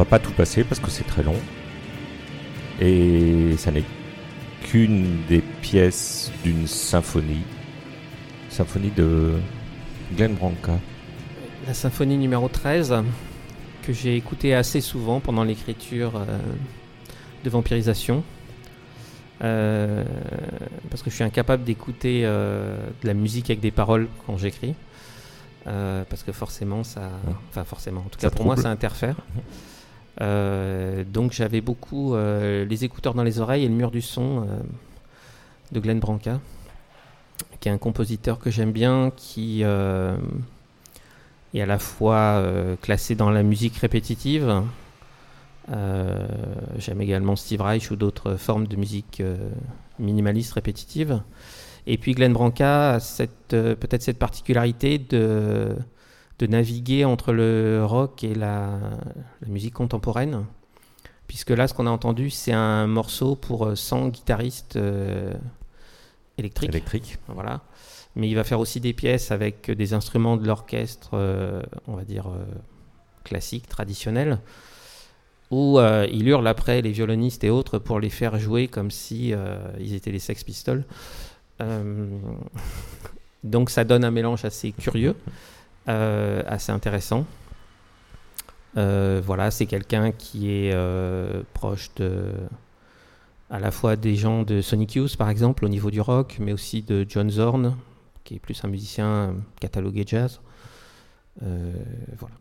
Pas 0.10 0.19
tout 0.19 0.32
passer 0.32 0.63
parce 0.63 0.80
que 0.80 0.89
c'est 0.89 1.06
très 1.06 1.24
long. 1.24 1.36
Et 2.82 3.56
ça 3.58 3.72
n'est 3.72 3.84
qu'une 4.63 5.26
des 5.28 5.39
pièces 5.39 6.32
d'une 6.43 6.67
symphonie. 6.67 7.43
Symphonie 8.50 8.91
de 8.95 9.34
Glenn 10.15 10.34
Branca. 10.34 10.80
la 11.67 11.74
symphonie 11.74 12.17
numéro 12.17 12.48
13, 12.48 12.95
que 13.84 13.93
j'ai 13.93 14.15
écoutée 14.15 14.56
assez 14.56 14.82
souvent 14.82 15.19
pendant 15.19 15.43
l'écriture 15.43 16.13
euh, 16.15 16.39
de 17.43 17.50
Vampirisation. 17.50 18.24
Euh, 19.41 20.04
parce 20.89 21.02
que 21.02 21.10
je 21.10 21.15
suis 21.15 21.24
incapable 21.24 21.63
d'écouter 21.63 22.24
euh, 22.26 22.78
de 23.02 23.08
la 23.08 23.13
musique 23.13 23.50
avec 23.50 23.62
des 23.62 23.72
paroles 23.72 24.08
quand 24.26 24.38
j'écris. 24.38 24.76
Euh, 25.67 26.04
parce 26.10 26.24
que 26.24 26.32
forcément, 26.32 26.84
ça. 26.84 27.12
Enfin, 27.50 27.63
forcément. 27.63 28.02
En 28.02 28.10
tout 28.10 28.19
Ça 28.19 28.30
cas, 28.30 28.36
pour 28.36 28.45
moi, 28.45 28.58
ça 28.58 28.69
interfère. 28.69 29.15
Euh, 30.22 31.04
donc, 31.04 31.32
j'avais 31.32 31.62
beaucoup 31.62 32.13
euh, 32.13 32.65
les 32.65 32.84
écouteurs 32.84 33.13
dans 33.13 33.24
les 33.24 33.39
oreilles 33.39 33.65
et 33.65 33.67
le 33.67 33.74
mur 33.74 33.91
du 33.91 34.02
son 34.02 34.41
euh, 34.41 34.60
de 35.72 35.80
Glenn 35.80 36.00
Branca, 36.00 36.39
qui 37.60 37.69
est 37.69 37.72
un 37.72 37.78
compositeur 37.78 38.39
que 38.39 38.50
j'aime 38.52 38.72
bien, 38.72 39.12
qui 39.15 39.62
est 39.62 39.65
à 39.65 40.17
la 41.54 41.80
fois 41.80 42.43
classé 42.82 43.15
dans 43.15 43.30
la 43.30 43.43
musique 43.43 43.78
répétitive. 43.78 44.63
J'aime 45.67 47.02
également 47.02 47.36
Steve 47.36 47.62
Reich 47.62 47.91
ou 47.91 47.95
d'autres 47.95 48.36
formes 48.36 48.67
de 48.67 48.76
musique 48.76 49.22
minimaliste 50.00 50.54
répétitive. 50.54 51.22
Et 51.86 51.98
puis 51.98 52.13
Glenn 52.13 52.34
Branca 52.34 52.95
a 52.95 53.00
peut-être 53.50 54.02
cette 54.02 54.19
particularité 54.19 54.98
de, 54.98 55.76
de 56.39 56.47
naviguer 56.47 57.06
entre 57.06 57.32
le 57.34 57.84
rock 57.86 58.23
et 58.23 58.34
la, 58.34 58.80
la 59.41 59.47
musique 59.47 59.73
contemporaine. 59.73 60.45
Puisque 61.28 61.52
là, 61.52 61.67
ce 61.67 61.73
qu'on 61.73 61.86
a 61.86 61.91
entendu, 61.91 62.30
c'est 62.30 62.54
un 62.54 62.88
morceau 62.88 63.36
pour 63.36 63.67
euh, 63.67 63.75
100 63.75 64.08
guitaristes 64.10 64.78
euh, 64.78 65.34
électriques. 66.38 66.69
Électrique. 66.69 67.17
Voilà. 67.28 67.62
Mais 68.15 68.28
il 68.28 68.36
va 68.36 68.43
faire 68.43 68.60
aussi 68.60 68.80
des 68.80 68.93
pièces 68.93 69.32
avec 69.32 69.69
des 69.69 69.93
instruments 69.93 70.38
de 70.38 70.47
l'orchestre, 70.47 71.12
euh, 71.13 71.62
on 71.88 71.95
va 71.95 72.04
dire, 72.04 72.28
euh, 72.28 72.43
classiques, 73.23 73.67
traditionnels, 73.67 74.39
où 75.52 75.80
euh, 75.80 76.08
il 76.12 76.28
hurle 76.28 76.47
après 76.47 76.82
les 76.82 76.91
violonistes 76.91 77.43
et 77.43 77.49
autres 77.49 77.80
pour 77.80 77.99
les 77.99 78.10
faire 78.10 78.39
jouer 78.39 78.67
comme 78.67 78.91
si 78.91 79.34
euh, 79.34 79.58
ils 79.80 79.93
étaient 79.93 80.12
les 80.12 80.19
Sex 80.19 80.43
Pistols. 80.43 80.84
Euh, 81.62 82.08
donc 83.43 83.69
ça 83.69 83.84
donne 83.84 84.04
un 84.04 84.12
mélange 84.12 84.45
assez 84.45 84.71
curieux, 84.71 85.15
euh, 85.15 85.32
assez 85.89 86.71
intéressant. 86.71 87.25
Euh, 88.78 89.21
voilà, 89.23 89.52
c'est 89.52 89.65
quelqu'un 89.65 90.12
qui 90.12 90.52
est 90.52 90.71
euh, 90.73 91.41
proche 91.54 91.89
de 91.95 92.34
à 93.49 93.60
la 93.60 93.71
fois 93.71 93.95
des 93.95 94.15
gens 94.15 94.43
de 94.43 94.62
Sonic 94.62 94.93
Youth 94.93 95.17
par 95.17 95.30
exemple 95.30 95.65
au 95.65 95.69
niveau 95.69 95.89
du 95.89 96.02
rock, 96.02 96.38
mais 96.39 96.54
aussi 96.54 96.84
de 96.84 97.06
John 97.08 97.32
Zorn, 97.32 97.75
qui 98.23 98.36
est 98.36 98.39
plus 98.39 98.63
un 98.63 98.67
musicien 98.67 99.36
catalogué 99.60 100.04
jazz. 100.06 100.39
Euh, 101.41 101.73
voilà, 102.17 102.36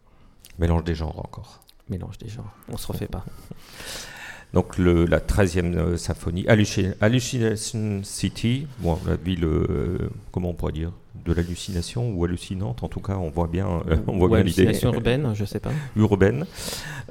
Mélange 0.59 0.85
des 0.85 0.95
genres 0.95 1.19
encore. 1.19 1.61
mélange 1.89 2.19
des 2.19 2.29
genres, 2.29 2.53
on 2.69 2.77
se 2.77 2.87
refait 2.87 3.07
pas. 3.07 3.25
Donc 4.55 4.79
le, 4.79 5.05
la 5.05 5.21
13e 5.21 5.75
euh, 5.77 5.97
symphonie, 5.99 6.45
Halluci- 6.47 6.95
Hallucination 7.03 8.01
City, 8.03 8.67
bon, 8.79 8.99
la 9.07 9.17
ville, 9.17 9.45
euh, 9.45 9.99
comment 10.33 10.51
on 10.51 10.55
pourrait 10.55 10.73
dire, 10.73 10.91
de 11.27 11.35
l'hallucination 11.35 12.11
ou 12.13 12.25
hallucinante, 12.25 12.83
en 12.83 12.89
tout 12.89 13.01
cas 13.01 13.17
on 13.19 13.29
voit 13.29 13.47
bien, 13.49 13.69
euh, 13.91 13.97
on 14.07 14.17
voit 14.17 14.29
Ou 14.29 14.35
bien 14.35 14.43
l'idée 14.43 14.63
hallucination 14.63 14.95
urbaine, 14.95 15.33
je 15.35 15.45
sais 15.45 15.61
pas. 15.61 15.71
urbaine 15.97 16.47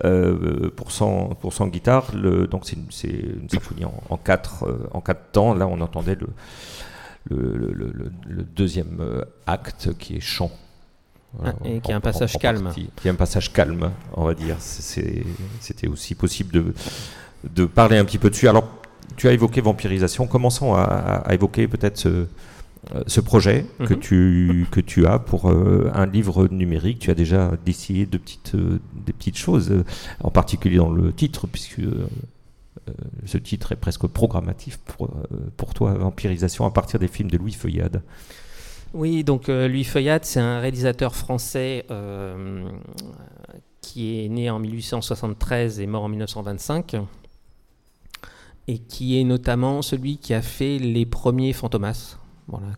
euh, 0.04 0.71
pour 0.76 0.91
100 0.91 1.36
pour 1.39 1.54
100 1.54 1.67
guitares. 1.67 2.12
Le, 2.15 2.47
donc 2.47 2.63
c'est 2.65 2.76
une, 3.10 3.50
symphonie 3.50 3.86
en, 3.86 3.93
en 4.10 4.17
quatre 4.17 4.88
en 4.91 5.02
quatre 5.02 5.32
temps. 5.32 5.54
Là 5.54 5.67
on 5.67 5.80
entendait 5.82 6.15
le 6.15 6.28
le, 7.30 7.71
le- 7.73 7.91
le- 7.93 8.12
le 8.28 8.43
deuxième 8.43 9.00
acte 9.45 9.93
qui 10.00 10.15
est 10.15 10.21
chant. 10.21 10.50
Ah, 11.43 11.54
et 11.65 11.82
qui 11.82 11.91
a 11.91 11.97
un 11.97 12.00
passage 12.00 12.38
calme. 12.39 12.71
Qui 12.95 13.10
a 13.10 13.12
un 13.12 13.15
passage 13.15 13.52
calme, 13.54 13.91
on 14.13 14.23
va 14.26 14.34
dire. 14.34 14.56
C'était 14.60 15.88
aussi 15.88 16.15
possible 16.15 16.52
de 16.54 16.73
de 17.43 17.65
parler 17.65 17.97
un 17.97 18.06
petit 18.06 18.17
peu 18.17 18.30
dessus. 18.30 18.47
Alors 18.47 18.67
tu 19.15 19.28
as 19.28 19.32
évoqué 19.34 19.62
vampirisation. 19.62 20.28
Commençons 20.28 20.73
à, 20.73 21.23
évoquer 21.32 21.67
peut-être 21.67 21.97
ce 21.97 22.28
euh, 22.95 23.04
ce 23.08 23.19
projet 23.19 23.65
que 23.86 23.95
Mhm. 23.95 24.00
tu 24.00 24.67
que 24.71 24.80
tu 24.80 25.06
as 25.08 25.19
pour 25.19 25.50
euh, 25.50 25.91
un 25.93 26.06
livre 26.06 26.47
numérique, 26.50 27.00
tu 27.00 27.12
as 27.12 27.15
déjà 27.15 27.52
dessiné 27.65 28.06
de 28.06 28.17
petites 28.17 28.56
euh, 28.56 28.80
des 29.06 29.12
petites 29.12 29.38
choses, 29.38 29.71
euh, 29.71 29.84
en 30.23 30.30
particulier 30.32 30.78
dans 30.78 30.91
le 30.91 31.12
titre, 31.12 31.47
puisque 31.47 31.82
ce 33.26 33.38
titre 33.38 33.73
est 33.73 33.76
presque 33.76 34.08
programmatif 34.08 34.78
pour 34.78 35.10
pour 35.58 35.73
toi, 35.73 35.95
vampirisation 35.95 36.65
à 36.65 36.71
partir 36.71 37.00
des 37.00 37.10
films 37.10 37.30
de 37.30 37.38
Louis 37.38 37.52
Feuillade. 37.52 38.02
Oui, 38.93 39.26
donc 39.26 39.47
Louis 39.50 39.84
Feuillade, 39.84 40.23
c'est 40.23 40.39
un 40.39 40.62
réalisateur 40.62 41.13
français 41.15 41.86
qui 43.82 44.23
est 44.23 44.30
né 44.30 44.50
en 44.50 44.60
1873 44.60 45.80
et 45.82 45.88
mort 45.88 46.04
en 46.04 46.10
1925, 46.10 46.95
et 48.67 48.80
qui 48.80 49.19
est 49.19 49.23
notamment 49.23 49.82
celui 49.82 50.17
qui 50.17 50.34
a 50.34 50.41
fait 50.41 50.77
les 50.77 51.06
premiers 51.06 51.53
Fantomas, 51.53 52.17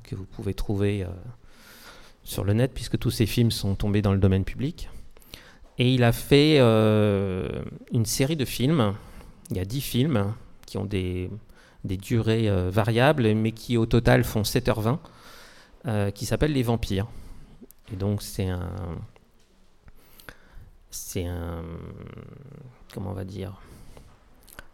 que 0.03 0.15
vous 0.15 0.25
pouvez 0.25 0.53
trouver 0.53 1.03
euh, 1.03 1.07
sur 2.23 2.43
le 2.43 2.53
net, 2.53 2.71
puisque 2.73 2.97
tous 2.97 3.11
ces 3.11 3.25
films 3.25 3.51
sont 3.51 3.75
tombés 3.75 4.01
dans 4.01 4.13
le 4.13 4.19
domaine 4.19 4.43
public. 4.43 4.89
Et 5.79 5.93
il 5.93 6.03
a 6.03 6.11
fait 6.11 6.57
euh, 6.59 7.47
une 7.91 8.05
série 8.05 8.35
de 8.35 8.43
films, 8.43 8.93
il 9.49 9.57
y 9.57 9.59
a 9.61 9.65
10 9.65 9.81
films, 9.81 10.33
qui 10.65 10.77
ont 10.77 10.85
des, 10.85 11.29
durées 11.83 12.49
euh, 12.49 12.69
variables, 12.69 13.33
mais 13.33 13.53
qui 13.53 13.77
au 13.77 13.85
total 13.85 14.25
font 14.25 14.41
7h20 14.41 14.99
euh, 15.87 16.11
qui 16.11 16.25
s'appelle 16.25 16.51
Les 16.51 16.63
Vampires. 16.63 17.07
Et 17.93 17.95
donc 17.95 18.21
c'est 18.21 18.49
un, 18.49 18.69
c'est 20.91 21.25
un, 21.25 21.63
comment 22.93 23.11
on 23.11 23.15
va 23.15 23.23
dire, 23.23 23.61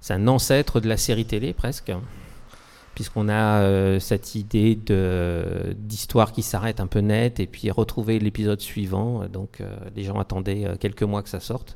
c'est 0.06 0.14
un 0.14 0.28
ancêtre 0.28 0.80
de 0.82 0.88
la 0.88 0.98
série 0.98 1.26
télé 1.26 1.52
presque, 1.52 1.92
puisqu'on 2.94 3.28
a 3.28 3.62
euh, 3.62 4.00
cette 4.00 4.36
idée 4.36 4.76
d'histoire 4.76 6.32
qui 6.32 6.44
s'arrête 6.44 6.80
un 6.80 6.86
peu 6.86 7.00
net 7.00 7.40
et 7.40 7.48
puis 7.48 7.72
retrouver 7.72 8.20
l'épisode 8.20 8.62
suivant. 8.62 9.26
Donc 9.26 9.62
euh, 9.62 9.76
les 9.96 10.04
gens 10.04 10.20
attendaient 10.20 10.66
euh, 10.66 10.76
quelques 10.80 11.02
mois 11.02 11.24
que 11.24 11.30
ça 11.30 11.40
sorte 11.40 11.76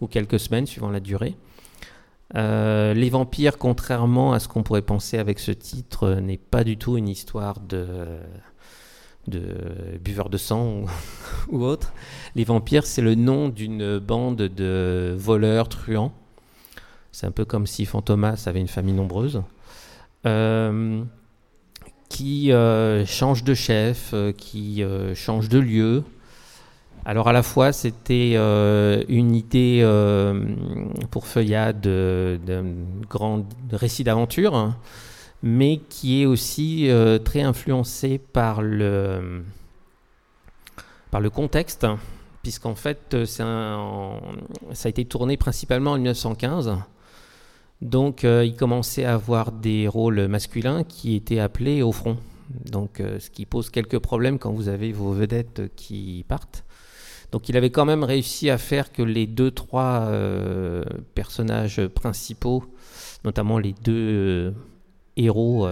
ou 0.00 0.06
quelques 0.06 0.40
semaines 0.40 0.64
suivant 0.64 0.88
la 0.88 1.00
durée. 1.00 1.36
Les 2.34 3.10
vampires, 3.10 3.58
contrairement 3.58 4.32
à 4.32 4.38
ce 4.38 4.48
qu'on 4.48 4.62
pourrait 4.62 4.80
penser 4.80 5.18
avec 5.18 5.38
ce 5.38 5.52
titre, 5.52 6.14
n'est 6.14 6.38
pas 6.38 6.64
du 6.64 6.78
tout 6.78 6.96
une 6.96 7.08
histoire 7.08 7.60
de 7.60 8.06
buveurs 10.00 10.30
de 10.30 10.38
sang 10.38 10.86
ou 11.50 11.64
autre. 11.64 11.92
Les 12.34 12.44
vampires, 12.44 12.86
c'est 12.86 13.02
le 13.02 13.14
nom 13.14 13.50
d'une 13.50 13.98
bande 13.98 14.36
de 14.38 15.14
voleurs 15.18 15.68
truands. 15.68 16.14
C'est 17.12 17.26
un 17.26 17.30
peu 17.30 17.44
comme 17.44 17.66
si 17.66 17.84
Fantomas 17.86 18.44
avait 18.46 18.60
une 18.60 18.68
famille 18.68 18.94
nombreuse. 18.94 19.42
Euh, 20.26 21.02
qui 22.08 22.52
euh, 22.52 23.04
change 23.06 23.44
de 23.44 23.54
chef, 23.54 24.10
euh, 24.12 24.32
qui 24.32 24.82
change 25.14 25.48
de 25.48 25.58
lieu. 25.58 26.02
Alors 27.04 27.28
à 27.28 27.32
la 27.32 27.42
fois, 27.42 27.72
c'était 27.72 28.34
une 28.34 29.34
idée 29.34 29.82
pour 31.10 31.26
Feuillade 31.26 31.80
de- 31.80 32.38
d'un 32.44 32.64
grand 33.08 33.44
récit 33.72 34.04
d'aventure, 34.04 34.54
hein, 34.54 34.76
mais 35.42 35.80
qui 35.88 36.22
est 36.22 36.26
aussi 36.26 36.90
très 37.24 37.42
influencé 37.42 38.18
par 38.18 38.60
le, 38.60 39.42
par 41.10 41.20
le 41.22 41.30
contexte, 41.30 41.86
puisqu'en 42.42 42.74
fait, 42.74 43.16
ça 43.24 43.44
a 43.44 44.88
été 44.88 45.04
tourné 45.06 45.38
principalement 45.38 45.92
en 45.92 45.96
1915. 45.96 46.76
Donc, 47.80 48.24
euh, 48.24 48.44
il 48.44 48.56
commençait 48.56 49.04
à 49.04 49.14
avoir 49.14 49.52
des 49.52 49.86
rôles 49.86 50.26
masculins 50.26 50.82
qui 50.82 51.14
étaient 51.14 51.38
appelés 51.38 51.82
au 51.82 51.92
front. 51.92 52.16
Donc, 52.70 53.00
euh, 53.00 53.20
ce 53.20 53.30
qui 53.30 53.46
pose 53.46 53.70
quelques 53.70 53.98
problèmes 53.98 54.38
quand 54.38 54.50
vous 54.50 54.68
avez 54.68 54.92
vos 54.92 55.12
vedettes 55.12 55.62
qui 55.76 56.24
partent. 56.26 56.64
Donc, 57.30 57.48
il 57.48 57.56
avait 57.56 57.70
quand 57.70 57.84
même 57.84 58.04
réussi 58.04 58.50
à 58.50 58.58
faire 58.58 58.90
que 58.90 59.02
les 59.02 59.26
deux, 59.26 59.50
trois 59.50 60.06
euh, 60.08 60.82
personnages 61.14 61.86
principaux, 61.86 62.64
notamment 63.24 63.58
les 63.58 63.74
deux 63.84 64.54
héros, 65.16 65.68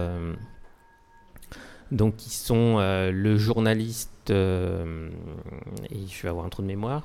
donc 1.91 2.15
qui 2.17 2.29
sont 2.29 2.77
euh, 2.79 3.11
le 3.11 3.37
journaliste 3.37 4.11
euh, 4.29 5.09
et 5.89 6.05
je 6.07 6.21
vais 6.23 6.29
avoir 6.29 6.45
un 6.45 6.49
trou 6.49 6.61
de 6.61 6.67
mémoire, 6.67 7.03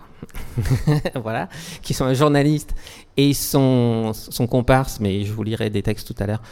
voilà, 1.22 1.48
qui 1.82 1.94
sont 1.94 2.04
un 2.04 2.14
journaliste 2.14 2.74
et 3.16 3.32
son, 3.32 4.12
comparse, 4.50 4.98
mais 4.98 5.24
je 5.24 5.32
vous 5.32 5.44
lirai 5.44 5.70
des 5.70 5.82
textes 5.82 6.12
tout 6.12 6.20
à 6.22 6.26
l'heure, 6.26 6.42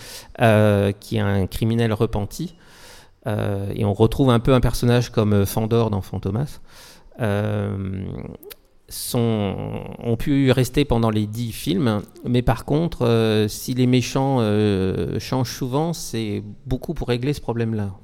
euh, 0.40 0.93
qui 0.93 1.16
est 1.16 1.21
un 1.21 1.47
criminel 1.47 1.93
repenti. 1.93 2.55
Et 3.27 3.85
on 3.85 3.93
retrouve 3.93 4.31
un 4.31 4.40
peu 4.40 4.55
un 4.55 4.61
personnage 4.61 5.11
comme 5.11 5.45
Fandor 5.45 5.90
dans 5.90 6.01
Fantomas. 6.01 6.61
Ont 9.14 10.16
pu 10.18 10.50
rester 10.50 10.85
pendant 10.85 11.11
les 11.11 11.26
dix 11.26 11.53
films, 11.53 12.03
mais 12.24 12.42
par 12.42 12.64
contre, 12.64 13.07
euh, 13.07 13.46
si 13.46 13.72
les 13.72 13.87
méchants 13.87 14.38
euh, 14.40 15.20
changent 15.20 15.55
souvent, 15.55 15.92
c'est 15.92 16.42
beaucoup 16.66 16.92
pour 16.92 17.07
régler 17.07 17.33
ce 17.33 17.40
problème-là. 17.40 17.94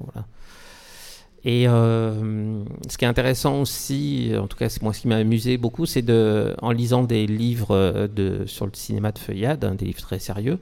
Et 1.42 1.66
euh, 1.66 2.62
ce 2.88 2.98
qui 2.98 3.04
est 3.04 3.08
intéressant 3.08 3.62
aussi, 3.62 4.32
en 4.40 4.46
tout 4.46 4.56
cas 4.56 4.68
c'est 4.68 4.80
moi 4.80 4.92
ce 4.92 5.00
qui 5.00 5.08
m'a 5.08 5.16
amusé 5.16 5.56
beaucoup, 5.56 5.86
c'est 5.86 6.02
de, 6.02 6.54
en 6.62 6.70
lisant 6.70 7.02
des 7.02 7.26
livres 7.26 8.06
de, 8.06 8.44
sur 8.46 8.66
le 8.66 8.72
cinéma 8.74 9.10
de 9.10 9.18
feuillade, 9.18 9.64
hein, 9.64 9.74
des 9.74 9.86
livres 9.86 10.02
très 10.02 10.20
sérieux, 10.20 10.60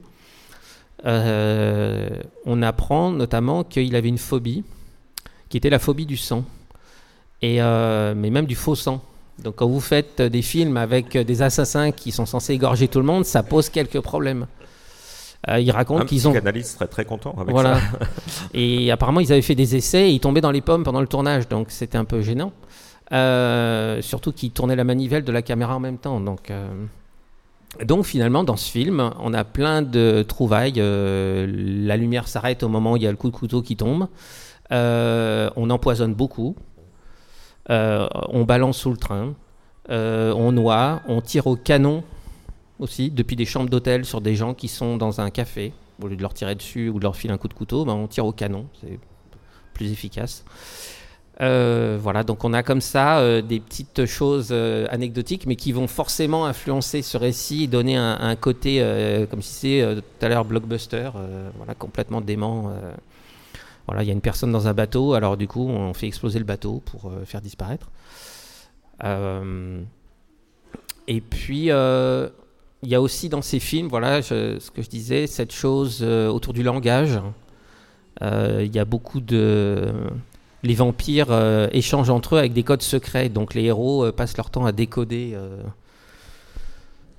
on 1.03 2.61
apprend 2.63 3.11
notamment 3.11 3.63
qu'il 3.63 3.95
avait 3.95 4.09
une 4.09 4.17
phobie, 4.17 4.63
qui 5.49 5.57
était 5.57 5.69
la 5.69 5.77
phobie 5.77 6.07
du 6.07 6.17
sang, 6.17 6.43
et, 7.43 7.59
mais 7.59 8.31
même 8.31 8.47
du 8.47 8.55
faux 8.55 8.73
sang. 8.73 9.03
Donc 9.43 9.55
quand 9.55 9.67
vous 9.67 9.81
faites 9.81 10.21
des 10.21 10.41
films 10.41 10.77
avec 10.77 11.17
des 11.17 11.41
assassins 11.41 11.91
qui 11.91 12.11
sont 12.11 12.25
censés 12.25 12.53
égorger 12.53 12.87
tout 12.87 12.99
le 12.99 13.05
monde, 13.05 13.25
ça 13.25 13.43
pose 13.43 13.69
quelques 13.69 13.99
problèmes. 13.99 14.47
Euh, 15.49 15.59
ils 15.59 15.71
racontent 15.71 16.05
qu'ils 16.05 16.27
ont. 16.27 16.33
serait 16.33 16.87
très 16.87 17.05
content 17.05 17.35
avec 17.37 17.51
voilà. 17.51 17.79
ça. 17.79 17.81
et 18.53 18.89
apparemment, 18.91 19.19
ils 19.19 19.31
avaient 19.31 19.41
fait 19.41 19.55
des 19.55 19.75
essais 19.75 20.09
et 20.09 20.11
ils 20.11 20.19
tombaient 20.19 20.41
dans 20.41 20.51
les 20.51 20.61
pommes 20.61 20.83
pendant 20.83 21.01
le 21.01 21.07
tournage, 21.07 21.47
donc 21.47 21.67
c'était 21.69 21.97
un 21.97 22.05
peu 22.05 22.21
gênant. 22.21 22.51
Euh, 23.11 24.01
surtout 24.01 24.31
qu'ils 24.31 24.51
tournaient 24.51 24.75
la 24.75 24.83
manivelle 24.83 25.23
de 25.23 25.31
la 25.31 25.43
caméra 25.43 25.75
en 25.75 25.79
même 25.79 25.99
temps. 25.99 26.19
Donc, 26.19 26.49
euh, 26.49 26.67
donc 27.83 28.05
finalement, 28.05 28.43
dans 28.43 28.57
ce 28.57 28.71
film, 28.71 29.11
on 29.19 29.33
a 29.33 29.43
plein 29.43 29.83
de 29.83 30.25
trouvailles. 30.27 30.73
la 30.77 31.97
lumière 31.97 32.27
s'arrête 32.27 32.63
au 32.63 32.69
moment 32.69 32.93
où 32.93 32.97
il 32.97 33.03
y 33.03 33.07
a 33.07 33.11
le 33.11 33.17
coup 33.17 33.29
de 33.29 33.35
couteau 33.35 33.61
qui 33.61 33.75
tombe. 33.75 34.07
on 34.71 35.69
empoisonne 35.69 36.15
beaucoup. 36.15 36.55
On 37.69 38.43
balance 38.43 38.77
sous 38.77 38.91
le 38.91 38.97
train. 38.97 39.33
on 39.89 40.51
noie. 40.51 41.01
On 41.07 41.21
tire 41.21 41.47
au 41.47 41.55
canon 41.55 42.03
aussi, 42.79 43.09
depuis 43.09 43.35
des 43.35 43.45
chambres 43.45 43.69
d'hôtel 43.69 44.05
sur 44.05 44.21
des 44.21 44.35
gens 44.35 44.53
qui 44.53 44.67
sont 44.67 44.97
dans 44.97 45.21
un 45.21 45.29
café. 45.29 45.73
Au 46.01 46.07
lieu 46.07 46.17
de 46.17 46.21
leur 46.21 46.33
tirer 46.33 46.55
dessus 46.55 46.89
ou 46.89 46.99
de 46.99 47.03
leur 47.03 47.15
filer 47.15 47.33
un 47.33 47.37
coup 47.37 47.47
de 47.47 47.53
couteau, 47.53 47.85
ben 47.85 47.93
on 47.93 48.07
tire 48.07 48.25
au 48.25 48.33
canon. 48.33 48.67
C'est 48.81 48.99
plus 49.73 49.91
efficace. 49.91 50.43
Euh, 51.41 51.97
voilà, 52.01 52.23
donc 52.23 52.45
on 52.45 52.53
a 52.53 52.63
comme 52.63 52.79
ça 52.79 53.19
euh, 53.19 53.41
des 53.41 53.59
petites 53.59 54.05
choses 54.05 54.49
euh, 54.51 54.87
anecdotiques, 54.89 55.45
mais 55.45 55.57
qui 55.57 55.73
vont 55.73 55.87
forcément 55.87 56.45
influencer 56.45 57.01
ce 57.01 57.17
récit 57.17 57.63
et 57.63 57.67
donner 57.67 57.97
un, 57.97 58.35
côté, 58.35 58.79
comme 59.29 59.41
si 59.41 59.53
c'est 59.53 59.95
tout 59.95 60.25
à 60.25 60.29
l'heure 60.29 60.45
blockbuster, 60.45 61.09
voilà, 61.57 61.73
complètement 61.75 62.21
dément. 62.21 62.73
Voilà, 63.87 64.03
il 64.03 64.07
y 64.07 64.09
a 64.09 64.13
une 64.13 64.21
personne 64.21 64.51
dans 64.51 64.67
un 64.67 64.73
bateau, 64.73 65.13
alors 65.13 65.37
du 65.37 65.47
coup 65.47 65.67
on 65.67 65.93
fait 65.93 66.07
exploser 66.07 66.39
le 66.39 66.45
bateau 66.45 66.81
pour 66.85 67.11
faire 67.25 67.41
disparaître. 67.41 67.91
et 71.07 71.21
puis 71.21 71.71
il 72.85 72.91
y 72.91 72.95
a 72.95 73.01
aussi 73.01 73.29
dans 73.29 73.41
ces 73.41 73.59
films, 73.59 73.87
voilà, 73.87 74.21
ce 74.21 74.69
que 74.71 74.81
je 74.81 74.89
disais, 74.89 75.27
cette 75.27 75.51
chose 75.51 75.99
euh, 76.01 76.29
autour 76.29 76.53
du 76.53 76.63
langage. 76.63 77.19
Euh, 78.21 78.61
il 78.63 78.73
y 78.73 78.79
a 78.79 78.85
beaucoup 78.85 79.19
de. 79.19 79.91
Les 80.63 80.75
vampires 80.75 81.31
euh, 81.31 81.67
échangent 81.71 82.09
entre 82.09 82.35
eux 82.35 82.39
avec 82.39 82.53
des 82.53 82.63
codes 82.63 82.81
secrets, 82.81 83.29
donc 83.29 83.53
les 83.53 83.63
héros 83.63 84.11
passent 84.11 84.37
leur 84.37 84.49
temps 84.49 84.65
à 84.65 84.71
décoder 84.71 85.37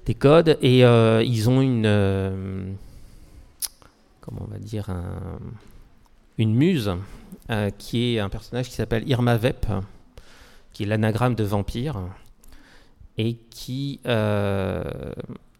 des 0.04 0.14
codes 0.14 0.56
et 0.62 0.80
ils 0.80 1.50
ont 1.50 1.60
une. 1.60 2.76
comment 4.20 4.42
on 4.48 4.50
va 4.50 4.58
dire 4.58 4.88
Une 6.38 6.54
muse 6.54 6.92
qui 7.78 8.14
est 8.14 8.18
un 8.18 8.28
personnage 8.28 8.68
qui 8.68 8.74
s'appelle 8.74 9.08
Irma 9.08 9.36
Vep, 9.36 9.66
qui 10.72 10.82
est 10.82 10.86
l'anagramme 10.86 11.34
de 11.34 11.44
vampire 11.44 12.00
et 13.18 13.36
qui 13.50 14.00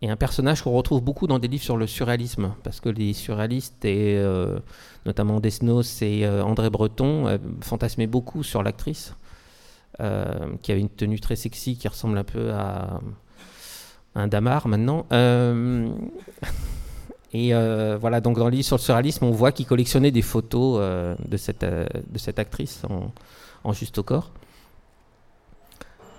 et 0.02 0.10
un 0.10 0.16
personnage 0.16 0.62
qu'on 0.62 0.72
retrouve 0.72 1.02
beaucoup 1.02 1.26
dans 1.26 1.38
des 1.38 1.48
livres 1.48 1.64
sur 1.64 1.76
le 1.76 1.86
surréalisme, 1.86 2.54
parce 2.62 2.80
que 2.80 2.88
les 2.88 3.12
surréalistes, 3.12 3.84
et 3.84 4.16
euh, 4.16 4.58
notamment 5.06 5.40
Desnos 5.40 6.02
et 6.02 6.24
euh, 6.24 6.42
André 6.44 6.70
Breton, 6.70 7.26
euh, 7.26 7.38
fantasmaient 7.62 8.06
beaucoup 8.06 8.42
sur 8.42 8.62
l'actrice, 8.62 9.14
qui 9.98 10.72
avait 10.72 10.80
une 10.82 10.90
tenue 10.90 11.18
très 11.20 11.36
sexy 11.36 11.78
qui 11.78 11.88
ressemble 11.88 12.18
un 12.18 12.24
peu 12.24 12.52
à 12.52 13.00
un 14.14 14.26
damar 14.26 14.68
maintenant. 14.68 15.06
et 17.32 17.52
voilà, 18.00 18.20
donc 18.20 18.38
dans 18.38 18.46
le 18.46 18.50
livre 18.50 18.64
sur 18.64 18.76
le 18.76 18.82
surréalisme, 18.82 19.24
on 19.24 19.30
voit 19.30 19.52
qu'il 19.52 19.66
collectionnait 19.66 20.10
des 20.10 20.22
photos 20.22 20.80
de, 21.18 21.36
cette, 21.36 21.64
de 21.64 22.18
cette 22.18 22.38
actrice 22.38 22.82
en, 23.64 23.72
juste 23.72 23.98
au 23.98 24.02
corps. 24.02 24.30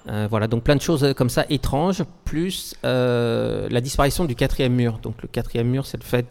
Euh, 0.09 0.27
voilà, 0.29 0.47
donc 0.47 0.63
plein 0.63 0.75
de 0.75 0.81
choses 0.81 1.03
euh, 1.03 1.13
comme 1.13 1.29
ça 1.29 1.45
étranges, 1.49 2.03
plus 2.23 2.75
euh, 2.85 3.67
la 3.69 3.81
disparition 3.81 4.23
du 4.25 4.35
quatrième 4.35 4.73
mur. 4.73 4.99
Donc 4.99 5.21
le 5.21 5.27
quatrième 5.27 5.67
mur, 5.67 5.85
c'est 5.85 5.97
le 5.97 6.03
fait 6.03 6.27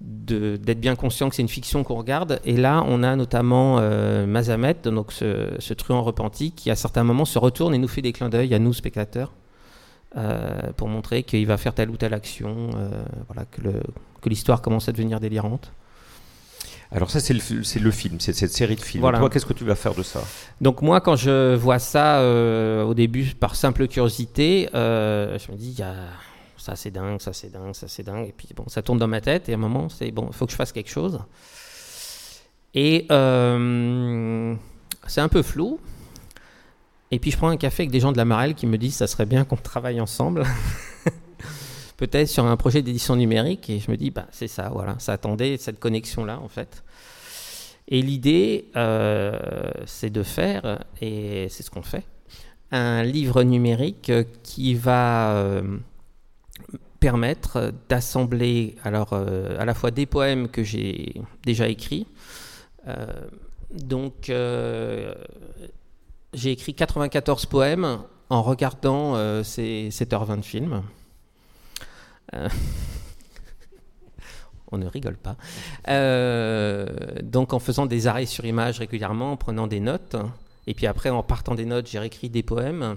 d'être 0.00 0.80
bien 0.80 0.94
conscient 0.94 1.30
que 1.30 1.36
c'est 1.36 1.42
une 1.42 1.48
fiction 1.48 1.84
qu'on 1.84 1.94
regarde. 1.94 2.40
Et 2.44 2.56
là, 2.56 2.84
on 2.86 3.02
a 3.02 3.16
notamment 3.16 3.80
Mazamet, 4.26 4.76
donc 4.84 5.12
ce, 5.12 5.72
truand 5.72 6.02
repenti, 6.02 6.52
qui 6.52 6.70
à 6.70 6.76
certains 6.76 7.04
moments 7.04 7.24
se 7.24 7.38
retourne 7.38 7.74
et 7.74 7.78
nous 7.78 7.88
fait 7.88 8.02
des 8.02 8.12
clins 8.12 8.28
d'œil 8.28 8.54
à 8.54 8.58
nous, 8.58 8.74
spectateurs, 8.74 9.32
pour 10.76 10.88
montrer 10.88 11.22
qu'il 11.22 11.46
va 11.46 11.56
faire 11.56 11.74
telle 11.74 11.90
ou 11.90 11.96
telle 11.96 12.14
action, 12.14 12.70
voilà, 13.28 13.44
que 13.50 14.28
l'histoire 14.28 14.62
commence 14.62 14.88
à 14.88 14.92
devenir 14.92 15.20
délirante. 15.20 15.72
Alors 16.94 17.10
ça, 17.10 17.18
c'est 17.18 17.34
le, 17.34 17.40
film, 17.90 18.20
c'est 18.20 18.32
cette 18.32 18.52
série 18.52 18.76
de 18.76 18.80
films. 18.80 19.02
Toi, 19.02 19.28
qu'est-ce 19.28 19.46
que 19.46 19.52
tu 19.52 19.64
vas 19.64 19.74
faire 19.74 19.94
de 19.94 20.04
ça? 20.04 20.22
Donc 20.60 20.80
moi, 20.80 21.00
quand 21.00 21.16
je 21.16 21.56
vois 21.56 21.80
ça 21.80 22.20
euh, 22.20 22.84
au 22.84 22.94
début, 22.94 23.34
par 23.34 23.56
simple 23.56 23.88
curiosité, 23.88 24.68
euh, 24.74 25.36
je 25.38 25.50
me 25.50 25.56
dis, 25.56 25.82
ça 26.56 26.76
c'est 26.76 26.92
dingue, 26.92 27.20
ça 27.20 27.32
c'est 27.32 27.50
dingue, 27.50 27.74
ça 27.74 27.88
c'est 27.88 28.04
dingue. 28.04 28.28
Et 28.28 28.34
puis 28.36 28.48
bon, 28.54 28.64
ça 28.68 28.80
tourne 28.80 28.98
dans 28.98 29.08
ma 29.08 29.20
tête 29.20 29.48
et 29.48 29.52
à 29.52 29.54
un 29.56 29.58
moment, 29.58 29.88
c'est 29.88 30.12
bon, 30.12 30.28
il 30.28 30.34
faut 30.34 30.46
que 30.46 30.52
je 30.52 30.56
fasse 30.56 30.70
quelque 30.70 30.90
chose. 30.90 31.18
Et 32.74 33.06
euh, 33.10 34.54
c'est 35.08 35.20
un 35.20 35.28
peu 35.28 35.42
flou. 35.42 35.80
Et 37.10 37.18
puis 37.18 37.30
je 37.30 37.36
prends 37.36 37.48
un 37.48 37.56
café 37.56 37.82
avec 37.84 37.90
des 37.90 38.00
gens 38.00 38.12
de 38.12 38.16
la 38.16 38.24
Marelle 38.24 38.54
qui 38.54 38.66
me 38.66 38.78
disent, 38.78 38.96
ça 38.96 39.06
serait 39.06 39.26
bien 39.26 39.44
qu'on 39.44 39.56
travaille 39.56 40.00
ensemble. 40.00 40.44
peut-être 41.96 42.28
sur 42.28 42.44
un 42.44 42.56
projet 42.56 42.82
d'édition 42.82 43.16
numérique. 43.16 43.70
Et 43.70 43.80
je 43.80 43.90
me 43.90 43.96
dis, 43.96 44.10
bah, 44.10 44.26
c'est 44.30 44.48
ça, 44.48 44.70
voilà, 44.70 44.96
ça 44.98 45.12
attendait 45.12 45.56
cette 45.56 45.78
connexion-là, 45.78 46.40
en 46.40 46.48
fait. 46.48 46.84
Et 47.88 48.02
l'idée, 48.02 48.70
euh, 48.76 49.38
c'est 49.86 50.10
de 50.10 50.22
faire, 50.22 50.84
et 51.00 51.48
c'est 51.50 51.62
ce 51.62 51.70
qu'on 51.70 51.82
fait, 51.82 52.04
un 52.70 53.02
livre 53.02 53.42
numérique 53.42 54.10
qui 54.42 54.74
va 54.74 55.34
euh, 55.34 55.78
permettre 56.98 57.72
d'assembler 57.88 58.76
alors 58.84 59.12
euh, 59.12 59.56
à 59.58 59.66
la 59.66 59.74
fois 59.74 59.90
des 59.90 60.06
poèmes 60.06 60.48
que 60.48 60.64
j'ai 60.64 61.20
déjà 61.44 61.68
écrits. 61.68 62.06
donc, 63.70 64.30
j'ai 66.34 66.50
écrit 66.50 66.74
94 66.74 67.46
poèmes 67.46 67.98
en 68.30 68.42
regardant 68.42 69.14
ces 69.44 69.90
7h20 69.90 70.36
de 70.36 70.44
films. 70.44 70.82
Euh, 72.32 72.48
on 74.72 74.78
ne 74.78 74.86
rigole 74.86 75.16
pas. 75.16 75.36
Euh, 75.88 76.86
donc 77.22 77.52
en 77.52 77.58
faisant 77.58 77.86
des 77.86 78.06
arrêts 78.06 78.26
sur 78.26 78.44
image 78.44 78.78
régulièrement, 78.78 79.32
en 79.32 79.36
prenant 79.36 79.66
des 79.66 79.80
notes, 79.80 80.16
et 80.66 80.74
puis 80.74 80.86
après 80.86 81.10
en 81.10 81.22
partant 81.22 81.54
des 81.54 81.66
notes, 81.66 81.88
j'ai 81.88 81.98
réécrit 81.98 82.30
des 82.30 82.42
poèmes 82.42 82.96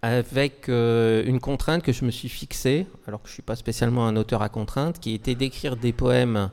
avec 0.00 0.68
euh, 0.68 1.24
une 1.26 1.40
contrainte 1.40 1.82
que 1.82 1.92
je 1.92 2.04
me 2.04 2.12
suis 2.12 2.28
fixée, 2.28 2.86
alors 3.08 3.20
que 3.20 3.26
je 3.26 3.32
ne 3.32 3.34
suis 3.34 3.42
pas 3.42 3.56
spécialement 3.56 4.06
un 4.06 4.14
auteur 4.14 4.42
à 4.42 4.48
contrainte, 4.48 5.00
qui 5.00 5.12
était 5.12 5.34
d'écrire 5.34 5.76
des 5.76 5.92
poèmes 5.92 6.50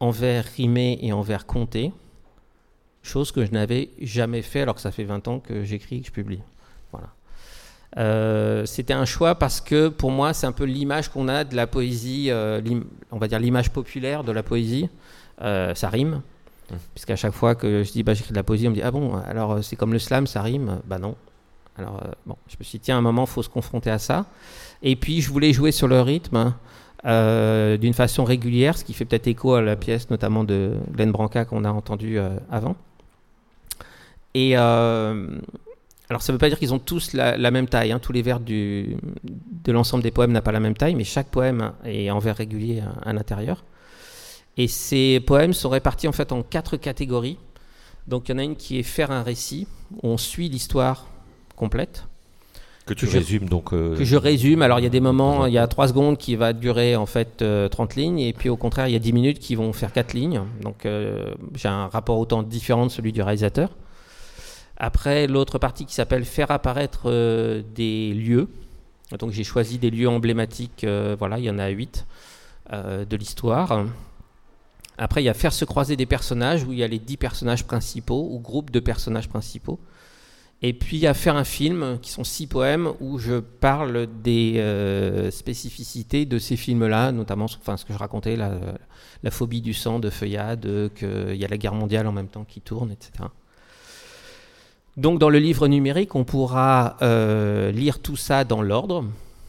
en 0.00 0.10
vers 0.10 0.44
rimé 0.44 0.98
et 1.02 1.12
en 1.12 1.20
vers 1.20 1.44
compté, 1.44 1.92
chose 3.02 3.32
que 3.32 3.44
je 3.44 3.50
n'avais 3.50 3.90
jamais 4.00 4.42
fait 4.42 4.60
alors 4.62 4.74
que 4.74 4.80
ça 4.80 4.90
fait 4.90 5.04
20 5.04 5.28
ans 5.28 5.40
que 5.40 5.64
j'écris 5.64 5.96
et 5.96 6.00
que 6.00 6.06
je 6.06 6.12
publie. 6.12 6.40
Voilà. 6.92 7.08
Euh, 7.98 8.64
c'était 8.64 8.94
un 8.94 9.04
choix 9.04 9.34
parce 9.34 9.60
que 9.60 9.88
pour 9.88 10.10
moi, 10.10 10.32
c'est 10.32 10.46
un 10.46 10.52
peu 10.52 10.64
l'image 10.64 11.10
qu'on 11.10 11.28
a 11.28 11.44
de 11.44 11.54
la 11.54 11.66
poésie, 11.66 12.28
euh, 12.30 12.60
on 13.10 13.18
va 13.18 13.28
dire 13.28 13.38
l'image 13.38 13.70
populaire 13.70 14.24
de 14.24 14.32
la 14.32 14.42
poésie. 14.42 14.88
Euh, 15.42 15.74
ça 15.74 15.88
rime, 15.88 16.22
mmh. 16.70 16.74
puisqu'à 16.94 17.16
chaque 17.16 17.34
fois 17.34 17.54
que 17.54 17.82
je 17.82 17.92
dis 17.92 18.02
bah, 18.02 18.14
j'écris 18.14 18.32
de 18.32 18.36
la 18.36 18.42
poésie, 18.42 18.66
on 18.66 18.70
me 18.70 18.76
dit 18.76 18.82
ah 18.82 18.90
bon, 18.90 19.16
alors 19.26 19.62
c'est 19.62 19.76
comme 19.76 19.92
le 19.92 19.98
slam, 19.98 20.26
ça 20.26 20.42
rime? 20.42 20.80
Bah 20.86 20.98
non. 20.98 21.16
Alors 21.76 22.02
bon, 22.26 22.36
je 22.48 22.56
me 22.58 22.64
suis 22.64 22.78
dit 22.78 22.84
tiens, 22.84 22.96
à 22.96 22.98
un 22.98 23.02
moment, 23.02 23.24
il 23.24 23.30
faut 23.30 23.42
se 23.42 23.48
confronter 23.48 23.90
à 23.90 23.98
ça. 23.98 24.26
Et 24.82 24.96
puis 24.96 25.20
je 25.20 25.30
voulais 25.30 25.52
jouer 25.52 25.72
sur 25.72 25.88
le 25.88 26.00
rythme. 26.00 26.54
d'une 27.04 27.94
façon 27.94 28.24
régulière, 28.24 28.78
ce 28.78 28.84
qui 28.84 28.94
fait 28.94 29.04
peut-être 29.04 29.26
écho 29.26 29.54
à 29.54 29.60
la 29.60 29.76
pièce 29.76 30.08
notamment 30.08 30.44
de 30.44 30.76
Glenn 30.92 31.10
Branca 31.10 31.44
qu'on 31.44 31.64
a 31.64 31.70
entendu 31.70 32.18
avant. 32.50 32.76
Et, 34.34 34.56
alors 36.12 36.20
ça 36.20 36.30
ne 36.30 36.34
veut 36.34 36.38
pas 36.38 36.50
dire 36.50 36.58
qu'ils 36.58 36.74
ont 36.74 36.78
tous 36.78 37.14
la, 37.14 37.50
même 37.50 37.66
taille, 37.66 37.90
hein. 37.90 37.98
tous 37.98 38.12
les 38.12 38.20
vers 38.20 38.38
du, 38.38 38.98
de 39.64 39.72
l'ensemble 39.72 40.02
des 40.02 40.10
poèmes 40.10 40.32
n'ont 40.32 40.42
pas 40.42 40.52
la 40.52 40.60
même 40.60 40.76
taille, 40.76 40.94
mais 40.94 41.04
chaque 41.04 41.28
poème 41.28 41.72
est 41.86 42.10
en 42.10 42.18
vers 42.18 42.36
régulier 42.36 42.82
à, 43.02 43.14
l'intérieur. 43.14 43.64
Et 44.58 44.68
ces 44.68 45.20
poèmes 45.20 45.54
sont 45.54 45.70
répartis 45.70 46.08
en 46.08 46.12
fait 46.12 46.30
en 46.30 46.42
quatre 46.42 46.76
catégories. 46.76 47.38
Donc 48.08 48.28
il 48.28 48.32
y 48.32 48.34
en 48.34 48.38
a 48.38 48.42
une 48.42 48.56
qui 48.56 48.78
est 48.78 48.82
faire 48.82 49.10
un 49.10 49.22
récit, 49.22 49.66
où 50.02 50.08
on 50.08 50.18
suit 50.18 50.50
l'histoire 50.50 51.06
complète. 51.56 52.04
Que 52.84 52.92
tu 52.92 53.06
résumes 53.06 53.48
donc. 53.48 53.72
euh, 53.72 53.96
que 53.96 54.04
je 54.04 54.16
résume. 54.16 54.60
Alors 54.60 54.80
il 54.80 54.82
y 54.82 54.86
a 54.86 54.90
des 54.90 55.00
moments, 55.00 55.46
il 55.46 55.54
y 55.54 55.58
a 55.58 55.66
3 55.66 55.88
secondes 55.88 56.18
qui 56.18 56.36
va 56.36 56.52
durer 56.52 56.94
en 56.94 57.06
fait 57.06 57.40
euh, 57.40 57.70
30 57.70 57.96
lignes, 57.96 58.18
et 58.18 58.34
puis 58.34 58.50
au 58.50 58.58
contraire 58.58 58.86
il 58.86 58.92
y 58.92 58.96
a 58.96 58.98
10 58.98 59.14
minutes 59.14 59.38
qui 59.38 59.54
vont 59.54 59.72
faire 59.72 59.92
4 59.92 60.12
lignes. 60.12 60.42
Donc 60.60 60.84
euh, 60.84 61.32
j'ai 61.54 61.68
un 61.68 61.86
rapport 61.86 62.18
autant 62.18 62.42
différent 62.42 62.84
de 62.84 62.90
celui 62.90 63.12
du 63.12 63.22
réalisateur. 63.22 63.70
Après 64.84 65.28
l'autre 65.28 65.60
partie 65.60 65.86
qui 65.86 65.94
s'appelle 65.94 66.24
faire 66.24 66.50
apparaître 66.50 67.02
euh, 67.06 67.62
des 67.76 68.12
lieux. 68.14 68.48
Donc 69.16 69.30
j'ai 69.30 69.44
choisi 69.44 69.78
des 69.78 69.90
lieux 69.90 70.08
emblématiques, 70.08 70.82
euh, 70.82 71.14
voilà, 71.16 71.38
il 71.38 71.44
y 71.44 71.50
en 71.50 71.60
a 71.60 71.68
8 71.68 72.04
de 72.72 73.16
l'histoire. 73.16 73.84
Après 74.98 75.22
il 75.22 75.26
y 75.26 75.28
a 75.28 75.34
faire 75.34 75.52
se 75.52 75.64
croiser 75.64 75.94
des 75.94 76.06
personnages, 76.06 76.64
où 76.64 76.72
il 76.72 76.78
y 76.78 76.82
a 76.82 76.88
les 76.88 76.98
10 76.98 77.16
personnages 77.16 77.64
principaux, 77.64 78.28
ou 78.32 78.40
groupes 78.40 78.70
de 78.70 78.80
personnages 78.80 79.28
principaux. 79.28 79.78
Et 80.62 80.72
puis 80.72 81.06
à 81.06 81.14
faire 81.14 81.36
un 81.36 81.44
film 81.44 81.98
qui 82.00 82.10
sont 82.10 82.24
six 82.24 82.48
poèmes 82.48 82.92
où 83.00 83.18
je 83.18 83.38
parle 83.38 84.08
des 84.24 84.54
euh, 84.56 85.30
spécificités 85.30 86.24
de 86.24 86.38
ces 86.38 86.56
films-là, 86.56 87.12
notamment 87.12 87.44
enfin, 87.44 87.76
ce 87.76 87.84
que 87.84 87.92
je 87.92 87.98
racontais, 87.98 88.36
la 88.36 89.30
phobie 89.30 89.60
du 89.60 89.74
sang 89.74 90.00
de 90.00 90.10
Feuillade, 90.10 90.90
qu'il 90.96 91.36
y 91.36 91.44
a 91.44 91.48
la 91.48 91.58
guerre 91.58 91.74
mondiale 91.74 92.08
en 92.08 92.12
même 92.12 92.28
temps 92.28 92.44
qui 92.44 92.60
tourne, 92.60 92.90
etc. 92.90 93.28
Donc 94.96 95.18
dans 95.18 95.30
le 95.30 95.38
livre 95.38 95.68
numérique, 95.68 96.14
on 96.14 96.24
pourra 96.24 96.96
euh, 97.00 97.70
lire 97.72 98.00
tout 98.00 98.16
ça 98.16 98.44
dans 98.44 98.60
l'ordre, 98.60 99.06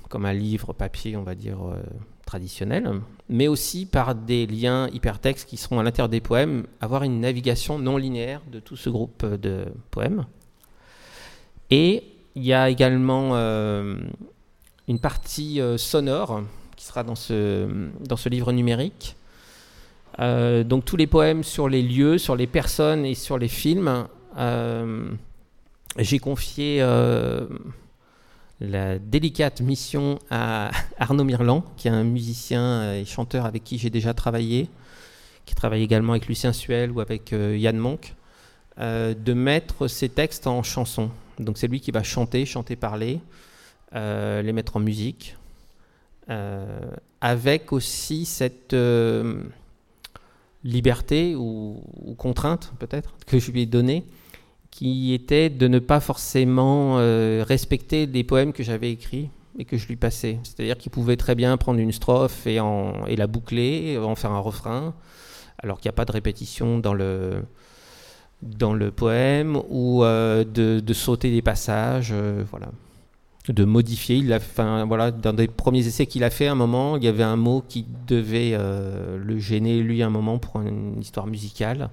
comme 0.08 0.26
un 0.26 0.34
livre 0.34 0.72
papier, 0.72 1.18
on 1.18 1.24
va 1.24 1.36
dire, 1.36 1.58
euh, 1.68 1.84
traditionnel, 2.26 2.90
mais 3.28 3.50
aussi 3.50 3.86
par 3.86 4.16
des 4.16 4.48
liens 4.48 4.88
hypertextes 4.94 5.48
qui 5.48 5.58
seront 5.58 5.80
à 5.80 5.84
l'intérieur 5.84 6.08
des 6.08 6.22
poèmes, 6.22 6.66
avoir 6.80 7.04
une 7.04 7.20
navigation 7.20 7.78
non 7.78 7.98
linéaire 7.98 8.42
de 8.52 8.60
tout 8.60 8.78
ce 8.78 8.90
groupe 8.90 9.26
de 9.26 9.66
poèmes. 9.92 10.26
Et 11.70 12.04
il 12.36 12.46
y 12.46 12.54
a 12.54 12.70
également 12.70 13.32
euh, 13.34 13.98
une 14.88 15.00
partie 15.00 15.60
sonore 15.78 16.44
qui 16.78 16.86
sera 16.86 17.04
dans 17.04 17.16
ce, 17.16 17.68
dans 18.00 18.18
ce 18.18 18.30
livre 18.30 18.54
numérique. 18.54 19.18
Donc 20.20 20.86
tous 20.86 20.96
les 20.96 21.08
poèmes 21.08 21.44
sur 21.44 21.68
les 21.68 21.82
lieux, 21.82 22.18
sur 22.18 22.36
les 22.36 22.48
personnes 22.48 23.06
et 23.06 23.16
sur 23.16 23.38
les 23.38 23.48
films. 23.48 24.08
Euh, 25.98 26.04
J'ai 26.04 26.20
confié 26.20 26.78
euh, 26.82 27.48
la 28.60 29.00
délicate 29.00 29.62
mission 29.62 30.20
à 30.30 30.72
Arnaud 30.98 31.24
Mirland, 31.24 31.64
qui 31.78 31.88
est 31.88 31.92
un 31.92 32.04
musicien 32.04 32.94
et 32.94 33.06
chanteur 33.06 33.46
avec 33.46 33.64
qui 33.64 33.78
j'ai 33.78 33.90
déjà 33.90 34.14
travaillé, 34.14 34.70
qui 35.46 35.56
travaille 35.56 35.84
également 35.84 36.14
avec 36.14 36.28
Lucien 36.28 36.54
Suel 36.54 36.92
ou 36.92 37.00
avec 37.00 37.34
euh, 37.34 37.58
Yann 37.58 37.78
Monk, 37.78 38.16
euh, 38.80 39.14
de 39.14 39.34
mettre 39.34 39.88
ces 39.88 40.10
textes 40.10 40.48
en 40.48 40.64
chansons. 40.64 41.10
Donc 41.40 41.58
c'est 41.58 41.68
lui 41.68 41.80
qui 41.80 41.92
va 41.92 42.04
chanter, 42.04 42.46
chanter, 42.46 42.76
parler, 42.76 43.20
euh, 43.96 44.42
les 44.42 44.54
mettre 44.54 44.78
en 44.78 44.80
musique, 44.80 45.36
euh, 46.30 46.92
avec 47.22 47.74
aussi 47.74 48.26
cette 48.26 48.74
euh, 48.74 49.44
liberté 50.64 51.36
ou, 51.36 51.84
ou 52.02 52.14
contrainte 52.16 52.72
peut-être 52.80 53.14
que 53.28 53.40
je 53.40 53.52
lui 53.52 53.62
ai 53.62 53.66
donnée, 53.66 54.06
qui 54.74 55.14
était 55.14 55.52
de 55.52 55.68
ne 55.68 55.78
pas 55.78 56.00
forcément 56.00 56.98
euh, 56.98 57.46
respecter 57.48 58.08
les 58.08 58.24
poèmes 58.24 58.54
que 58.54 58.64
j'avais 58.64 58.92
écrits 58.92 59.30
et 59.60 59.66
que 59.66 59.78
je 59.78 59.88
lui 59.88 59.96
passais. 59.96 60.40
C'est-à-dire 60.42 60.80
qu'il 60.80 60.92
pouvait 60.92 61.16
très 61.16 61.36
bien 61.36 61.56
prendre 61.58 61.80
une 61.80 61.92
strophe 61.92 62.48
et, 62.48 62.58
la 63.16 63.28
boucler, 63.28 64.00
en 64.00 64.16
faire 64.16 64.32
un 64.32 64.40
refrain, 64.40 64.96
alors 65.60 65.80
qu'il 65.80 65.90
n'y 65.90 65.94
a 65.94 65.96
pas 65.96 66.06
de 66.06 66.12
répétition 66.12 66.80
dans 66.80 66.96
le, 66.96 67.44
dans 68.42 68.74
le 68.74 68.90
poème, 68.90 69.62
ou 69.70 70.04
euh, 70.04 70.44
de, 70.44 70.94
sauter 70.94 71.30
des 71.30 71.44
passages, 71.44 72.10
euh, 72.12 72.44
voilà. 72.50 72.70
de 73.50 73.66
modifier. 73.66 74.16
Il 74.16 74.34
a, 74.34 74.40
voilà, 74.86 75.12
dans 75.12 75.34
des 75.34 75.48
premiers 75.48 75.86
essais 75.86 76.08
qu'il 76.08 76.24
a 76.24 76.32
fait, 76.32 76.48
à 76.48 76.54
un 76.54 76.56
moment, 76.56 76.98
il 76.98 77.04
y 77.04 77.08
avait 77.08 77.22
un 77.22 77.38
mot 77.38 77.64
qui 77.70 77.86
devait 78.08 78.58
le 78.58 79.38
gêner, 79.38 79.84
lui, 79.84 80.02
un 80.02 80.10
moment, 80.10 80.40
pour 80.40 80.62
une 80.62 81.00
histoire 81.00 81.28
musicale. 81.28 81.92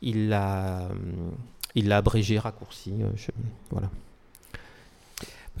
Il 0.00 0.30
l'a, 0.30 0.88
il 1.74 1.88
l'a 1.88 1.98
abrégé, 1.98 2.38
raccourci. 2.38 2.92
euh, 3.02 3.08
je- 3.16 3.30
voilà. 3.70 3.88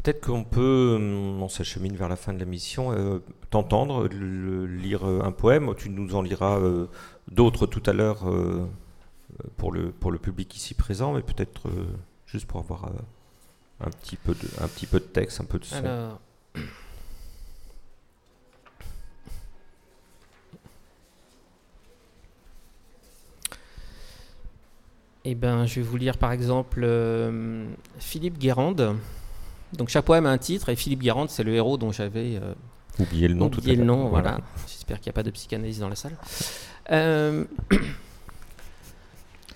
Peut-être 0.02 0.24
qu'on 0.26 0.42
peut, 0.44 0.94
hum, 0.96 1.42
on 1.42 1.48
s'achemine 1.48 1.94
vers 1.96 2.08
la 2.08 2.16
fin 2.16 2.32
de 2.32 2.38
la 2.38 2.44
mission, 2.46 2.92
euh, 2.92 3.18
t'entendre 3.50 4.08
le- 4.08 4.66
lire 4.66 5.06
euh, 5.06 5.20
un 5.22 5.32
poème. 5.32 5.74
Tu 5.76 5.90
nous 5.90 6.14
en 6.14 6.22
liras 6.22 6.58
euh, 6.58 6.86
d'autres 7.30 7.66
tout 7.66 7.82
à 7.86 7.92
l'heure 7.92 8.28
euh, 8.28 8.66
pour, 9.58 9.70
le, 9.72 9.90
pour 9.92 10.10
le 10.10 10.18
public 10.18 10.56
ici 10.56 10.74
présent, 10.74 11.12
mais 11.12 11.20
peut-être 11.22 11.68
euh, 11.68 11.86
juste 12.26 12.46
pour 12.46 12.60
avoir 12.60 12.86
euh, 12.86 12.90
un, 13.86 13.90
petit 13.90 14.16
peu 14.16 14.32
de, 14.34 14.48
un 14.62 14.68
petit 14.68 14.86
peu 14.86 14.98
de 14.98 15.04
texte, 15.04 15.40
un 15.40 15.44
peu 15.44 15.58
de 15.58 15.64
son. 15.66 15.76
Alors. 15.84 16.20
Eh 25.24 25.34
ben, 25.34 25.66
je 25.66 25.76
vais 25.76 25.82
vous 25.82 25.96
lire 25.96 26.18
par 26.18 26.32
exemple 26.32 26.80
euh, 26.82 27.66
Philippe 27.98 28.38
Guérande. 28.38 28.96
Donc 29.72 29.88
chaque 29.88 30.04
poème 30.04 30.26
a 30.26 30.30
un 30.30 30.38
titre 30.38 30.68
et 30.68 30.76
Philippe 30.76 31.00
Guérande, 31.00 31.30
c'est 31.30 31.44
le 31.44 31.54
héros 31.54 31.78
dont 31.78 31.92
j'avais 31.92 32.36
euh, 32.36 32.54
Oubliez 32.98 33.28
le 33.28 33.34
nom 33.34 33.48
tout 33.48 33.60
à 33.60 33.62
oublié 33.62 33.76
le 33.76 33.84
nom. 33.84 34.08
Voilà. 34.08 34.38
J'espère 34.66 35.00
qu'il 35.00 35.10
n'y 35.10 35.14
a 35.14 35.14
pas 35.14 35.22
de 35.22 35.30
psychanalyse 35.30 35.78
dans 35.78 35.88
la 35.88 35.96
salle. 35.96 36.16
Euh, 36.90 37.44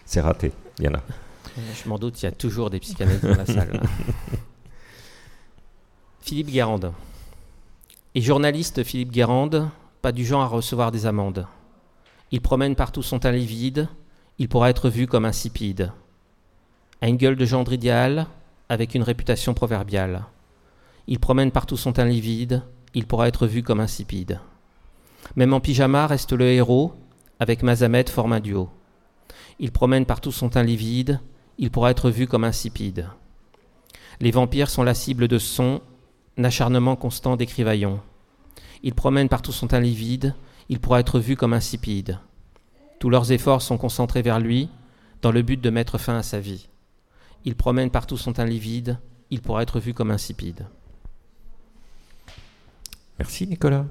C'est 0.05 0.21
raté, 0.21 0.53
il 0.79 0.85
y 0.85 0.89
en 0.89 0.95
a. 0.95 1.03
Je 1.83 1.89
m'en 1.89 1.99
doute, 1.99 2.23
il 2.23 2.27
y 2.27 2.29
a 2.29 2.33
toujours 2.33 2.71
des 2.71 2.81
psychanalystes 2.81 3.27
dans 3.27 3.37
la 3.37 3.47
salle. 3.47 3.81
Philippe 6.21 6.49
Guérande. 6.49 6.93
Et 8.15 8.21
journaliste 8.21 8.85
Philippe 8.85 9.11
Guérande, 9.11 9.69
pas 10.01 10.13
du 10.13 10.25
genre 10.25 10.43
à 10.43 10.47
recevoir 10.47 10.93
des 10.93 11.07
amendes. 11.07 11.47
Il 12.31 12.41
promène 12.41 12.75
partout 12.75 13.03
son 13.03 13.19
teint 13.19 13.33
livide, 13.33 13.89
il 14.39 14.49
pourra 14.49 14.71
être 14.71 14.91
vu 14.91 15.07
comme 15.07 15.25
insipide. 15.25 15.93
A 17.01 17.09
une 17.09 17.17
gueule 17.17 17.37
de 17.37 17.45
gendre 17.45 17.73
idéal, 17.73 18.27
avec 18.69 18.95
une 18.95 19.03
réputation 19.03 19.55
proverbiale. 19.55 20.25
Il 21.07 21.19
promène 21.19 21.53
partout 21.53 21.77
son 21.77 21.93
teint 21.93 22.05
livide, 22.05 22.63
il 22.95 23.07
pourra 23.07 23.29
être 23.29 23.47
vu 23.47 23.63
comme 23.63 23.81
insipide. 23.81 24.41
Même 25.37 25.55
en 25.55 25.61
pyjama 25.61 26.07
reste 26.07 26.33
le 26.33 26.47
héros, 26.47 26.95
avec 27.41 27.63
Mazamet 27.63 28.09
forme 28.09 28.33
un 28.33 28.41
duo. 28.41 28.69
Il 29.59 29.73
promène 29.73 30.07
partout 30.07 30.33
son 30.33 30.49
teint 30.49 30.63
livide, 30.63 31.21
il 31.59 31.71
pourra 31.71 31.91
être 31.91 32.11
vu 32.11 32.27
comme 32.27 32.45
insipide. 32.45 33.09
Les 34.21 34.31
vampires 34.31 34.71
sont 34.71 34.83
la 34.83 34.95
cible 34.95 35.29
de 35.29 35.39
son 35.39 35.81
acharnement 36.43 36.97
constant 36.97 37.37
d'écrivaillons. 37.37 38.01
Ils 38.83 38.95
promènent 38.95 39.29
partout 39.29 39.53
son 39.53 39.69
teint 39.69 39.81
livide, 39.81 40.35
il 40.69 40.81
pourra 40.81 41.01
être 41.01 41.19
vu 41.19 41.37
comme 41.37 41.55
insipide. 41.55 42.19
Tous 42.99 43.11
leurs 43.11 43.31
efforts 43.33 43.63
sont 43.63 43.77
concentrés 43.79 44.23
vers 44.23 44.41
lui, 44.41 44.69
dans 45.23 45.31
le 45.33 45.43
but 45.43 45.61
de 45.61 45.71
mettre 45.71 45.99
fin 45.99 46.17
à 46.17 46.23
sa 46.23 46.41
vie. 46.41 46.69
Il 47.45 47.55
promène 47.55 47.91
partout 47.91 48.17
son 48.17 48.33
teint 48.33 48.45
livide, 48.45 48.99
il 49.31 49.41
pourra 49.41 49.63
être 49.63 49.81
vu 49.81 49.95
comme 49.95 50.11
insipide. 50.11 50.67
Merci 53.19 53.47
Nicolas. 53.47 53.87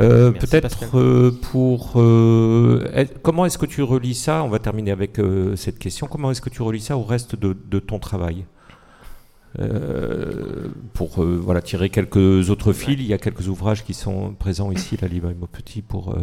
Euh, 0.00 0.32
Peut-être 0.32 0.96
euh, 0.96 1.30
pour 1.30 1.92
euh, 1.96 2.90
est- 2.92 3.20
comment 3.22 3.46
est-ce 3.46 3.58
que 3.58 3.66
tu 3.66 3.82
relis 3.82 4.14
ça? 4.14 4.42
On 4.42 4.48
va 4.48 4.58
terminer 4.58 4.90
avec 4.90 5.20
cette 5.56 5.78
question. 5.78 6.06
Comment 6.08 6.30
est-ce 6.30 6.40
que 6.40 6.50
tu 6.50 6.62
relis 6.62 6.80
ça 6.80 6.96
au 6.96 7.04
reste 7.04 7.36
de, 7.36 7.56
de 7.68 7.78
ton 7.78 7.98
travail? 7.98 8.44
Pour 10.94 11.22
voilà 11.24 11.60
tirer 11.60 11.90
quelques 11.90 12.50
autres 12.50 12.72
fils, 12.72 12.94
il 13.00 13.06
y 13.06 13.12
a 13.12 13.18
quelques 13.18 13.48
ouvrages 13.48 13.84
qui 13.84 13.94
sont 13.94 14.32
présents 14.34 14.70
ici, 14.70 14.96
la 15.00 15.08
librairie 15.08 15.36
Petit, 15.52 15.82
pour 15.82 16.14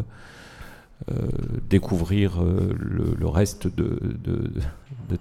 découvrir 1.70 2.42
euh, 2.42 2.74
le, 2.78 3.28
reste 3.28 3.68
de, 3.68 3.98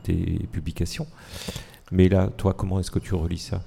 tes 0.02 0.48
publications. 0.50 1.06
Mais 1.92 2.08
là, 2.08 2.28
toi, 2.36 2.54
comment 2.54 2.80
est-ce 2.80 2.90
que 2.90 2.98
tu 2.98 3.14
relis 3.14 3.38
ça? 3.38 3.62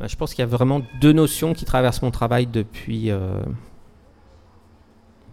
Ben, 0.00 0.08
Je 0.08 0.16
pense 0.16 0.34
qu'il 0.34 0.42
y 0.42 0.42
a 0.42 0.46
vraiment 0.46 0.82
deux 1.00 1.12
notions 1.12 1.54
qui 1.54 1.64
traversent 1.64 2.02
mon 2.02 2.10
travail 2.10 2.46
depuis, 2.46 3.10
euh, 3.10 3.40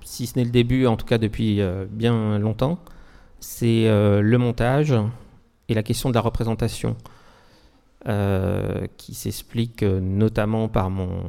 si 0.03 0.27
ce 0.27 0.37
n'est 0.37 0.45
le 0.45 0.51
début, 0.51 0.85
en 0.85 0.97
tout 0.97 1.05
cas 1.05 1.17
depuis 1.17 1.61
euh, 1.61 1.85
bien 1.89 2.37
longtemps. 2.37 2.79
C'est 3.39 3.87
euh, 3.87 4.21
le 4.21 4.37
montage 4.37 4.93
et 5.67 5.73
la 5.73 5.83
question 5.83 6.09
de 6.09 6.15
la 6.15 6.21
représentation, 6.21 6.95
euh, 8.07 8.85
qui 8.97 9.15
s'explique 9.15 9.81
euh, 9.81 9.99
notamment 9.99 10.67
par 10.67 10.91
mon, 10.91 11.19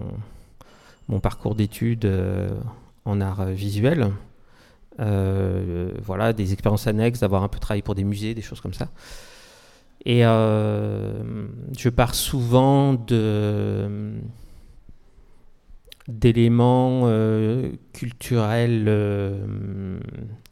parcours 1.23 1.55
d'études 1.55 2.05
euh, 2.05 2.51
en 3.07 3.21
art 3.21 3.41
euh, 3.41 3.53
visuel. 3.53 4.13
Euh, 5.01 5.93
voilà, 6.03 6.33
des 6.33 6.53
expériences 6.53 6.87
annexes, 6.87 7.21
d'avoir 7.21 7.43
un 7.43 7.49
peu 7.49 7.59
travaillé 7.59 7.83
pour 7.83 7.95
des 7.95 8.05
musées, 8.05 8.35
des 8.35 8.43
choses 8.43 8.61
comme 8.61 8.75
ça. 8.75 8.89
Et 10.05 10.25
euh, 10.25 11.47
je 11.77 11.89
pars 11.89 12.15
souvent 12.15 12.95
de 12.95 14.13
d'éléments 16.09 17.11
culturels 17.93 18.89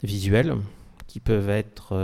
visuels 0.02 0.56
qui 1.06 1.20
peuvent 1.20 1.48
être 1.48 1.94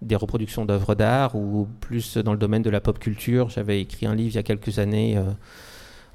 des 0.00 0.14
reproductions 0.14 0.64
d'œuvres 0.64 0.94
d'art 0.94 1.34
ou 1.34 1.66
plus 1.80 2.18
dans 2.18 2.30
le 2.30 2.38
domaine 2.38 2.62
de 2.62 2.70
la 2.70 2.80
pop 2.80 3.00
culture. 3.00 3.50
J'avais 3.50 3.80
écrit 3.80 4.06
un 4.06 4.14
livre 4.14 4.30
il 4.30 4.36
y 4.36 4.38
a 4.38 4.44
quelques 4.44 4.78
années 4.78 5.20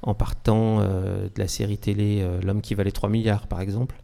en 0.04 0.14
partant 0.14 0.80
de 0.80 1.30
la 1.36 1.48
série 1.48 1.78
télé 1.78 2.26
L'homme 2.42 2.60
qui 2.60 2.74
valait 2.74 2.92
3 2.92 3.08
milliards, 3.08 3.46
par 3.46 3.60
exemple. 3.60 3.96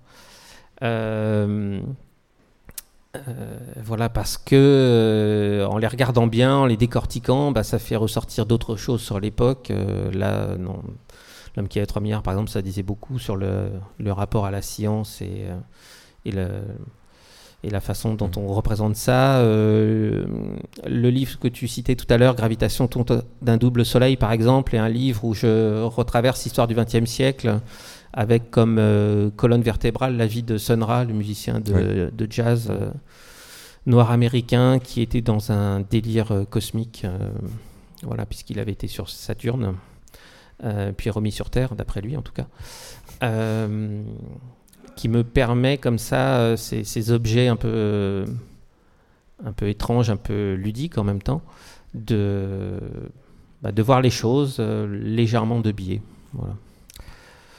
voilà, 3.84 4.08
parce 4.08 4.38
que 4.38 5.66
en 5.68 5.78
les 5.78 5.86
regardant 5.86 6.26
bien, 6.26 6.56
en 6.56 6.66
les 6.66 6.76
décortiquant, 6.76 7.52
bah, 7.52 7.62
ça 7.62 7.78
fait 7.78 7.96
ressortir 7.96 8.46
d'autres 8.46 8.76
choses 8.76 9.02
sur 9.02 9.20
l'époque. 9.20 9.72
là, 10.12 10.56
non, 10.56 10.82
L'homme 11.56 11.68
qui 11.68 11.78
avait 11.78 11.86
3 11.86 12.00
milliards, 12.00 12.22
par 12.22 12.34
exemple, 12.34 12.50
ça 12.50 12.62
disait 12.62 12.82
beaucoup 12.82 13.18
sur 13.18 13.36
le, 13.36 13.70
rapport 14.06 14.46
à 14.46 14.50
la 14.50 14.62
science 14.62 15.20
euh, 15.22 15.58
et, 16.24 16.30
le, 16.30 16.62
et, 17.62 17.70
la 17.70 17.80
façon 17.80 18.14
dont 18.14 18.30
on 18.36 18.48
représente 18.48 18.96
ça. 18.96 19.38
Euh, 19.38 20.24
le 20.86 21.10
livre 21.10 21.38
que 21.38 21.48
tu 21.48 21.68
citais 21.68 21.94
tout 21.94 22.06
à 22.10 22.18
l'heure, 22.18 22.34
Gravitation 22.34 22.88
d'un 23.42 23.56
double 23.56 23.84
soleil, 23.84 24.16
par 24.16 24.32
exemple, 24.32 24.74
est 24.74 24.78
un 24.78 24.88
livre 24.88 25.24
où 25.24 25.34
je 25.34 25.82
retraverse 25.82 26.44
l'histoire 26.44 26.66
du 26.66 26.74
XXe 26.74 27.04
siècle 27.04 27.60
avec 28.12 28.50
comme 28.50 28.78
euh, 28.78 29.30
colonne 29.36 29.62
vertébrale 29.62 30.16
la 30.16 30.26
vie 30.26 30.42
de 30.42 30.58
Sun 30.58 30.82
Ra, 30.82 31.04
le 31.04 31.14
musicien 31.14 31.60
de, 31.60 32.10
jazz 32.28 32.72
noir 33.86 34.10
américain 34.10 34.78
qui 34.78 35.00
était 35.00 35.22
dans 35.22 35.52
un 35.52 35.80
délire 35.80 36.44
cosmique, 36.50 37.06
voilà, 38.02 38.26
puisqu'il 38.26 38.58
avait 38.58 38.72
été 38.72 38.88
sur 38.88 39.08
Saturne. 39.08 39.74
Euh, 40.64 40.92
puis 40.92 41.08
remis 41.08 41.32
sur 41.32 41.48
Terre, 41.48 41.74
d'après 41.74 42.02
lui 42.02 42.16
en 42.18 42.22
tout 42.22 42.32
cas, 42.32 42.46
euh, 43.22 44.02
qui 44.96 45.08
me 45.08 45.24
permet 45.24 45.78
comme 45.78 45.98
ça, 45.98 46.38
euh, 46.40 46.56
ces, 46.56 47.10
objets 47.10 47.48
un 47.48 47.56
peu, 47.56 48.24
un 49.44 49.52
peu 49.52 49.68
étranges, 49.68 50.10
un 50.10 50.16
peu 50.16 50.54
ludiques 50.54 50.98
en 50.98 51.04
même 51.04 51.22
temps, 51.22 51.42
de, 51.94 52.78
bah, 53.62 53.72
de 53.72 53.82
voir 53.82 54.00
les 54.00 54.10
choses 54.10 54.60
légèrement 54.60 55.60
de 55.60 55.72
biais. 55.72 56.02
Voilà. 56.32 56.54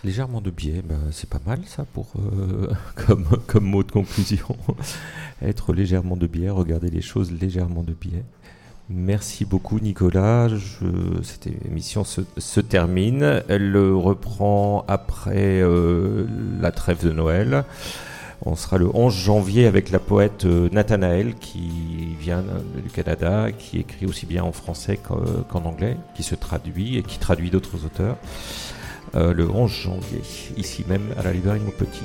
Légèrement 0.03 0.41
de 0.41 0.49
biais, 0.49 0.81
bah, 0.83 0.95
c'est 1.11 1.29
pas 1.29 1.41
mal 1.45 1.59
ça 1.65 1.85
pour 1.85 2.13
comme, 2.95 3.25
comme 3.47 3.65
mot 3.65 3.83
de 3.83 3.91
conclusion. 3.91 4.55
Être 5.41 5.73
légèrement 5.73 6.17
de 6.17 6.27
biais, 6.27 6.49
regarder 6.49 6.89
les 6.89 7.01
choses 7.01 7.31
légèrement 7.31 7.83
de 7.83 7.93
biais. 7.93 8.23
Merci 8.93 9.45
beaucoup 9.45 9.79
Nicolas. 9.79 10.49
cette 11.23 11.47
émission 11.65 12.03
se, 12.03 12.59
termine. 12.59 13.41
Elle 13.47 13.77
reprend 13.77 14.83
après 14.87 15.61
euh, 15.61 16.25
la 16.59 16.71
trêve 16.71 17.05
de 17.05 17.11
Noël. 17.11 17.63
On 18.43 18.55
sera 18.55 18.77
le 18.77 18.89
11 18.93 19.13
janvier 19.13 19.65
avec 19.65 19.91
la 19.91 19.99
poète 19.99 20.45
euh, 20.45 20.67
Nathanaël 20.71 21.35
qui 21.35 21.69
vient 22.19 22.43
du 22.83 22.89
Canada, 22.89 23.51
qui 23.57 23.79
écrit 23.79 24.07
aussi 24.07 24.25
bien 24.25 24.43
en 24.43 24.51
français 24.51 24.97
qu'en 24.97 25.63
anglais, 25.63 25.95
qui 26.15 26.23
se 26.23 26.35
traduit 26.35 26.97
et 26.97 27.03
qui 27.03 27.17
traduit 27.17 27.49
d'autres 27.49 27.85
auteurs. 27.85 28.17
Euh, 29.15 29.33
le 29.33 29.49
11 29.49 29.71
janvier, 29.71 30.21
ici 30.57 30.83
même 30.89 31.13
à 31.17 31.23
la 31.23 31.31
librairie 31.31 31.61
Petit. 31.77 32.03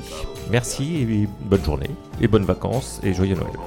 Merci 0.51 1.01
et 1.01 1.27
bonne 1.41 1.63
journée 1.63 1.89
et 2.21 2.27
bonnes 2.27 2.45
vacances 2.45 3.01
et 3.03 3.13
joyeux 3.13 3.35
Noël. 3.35 3.57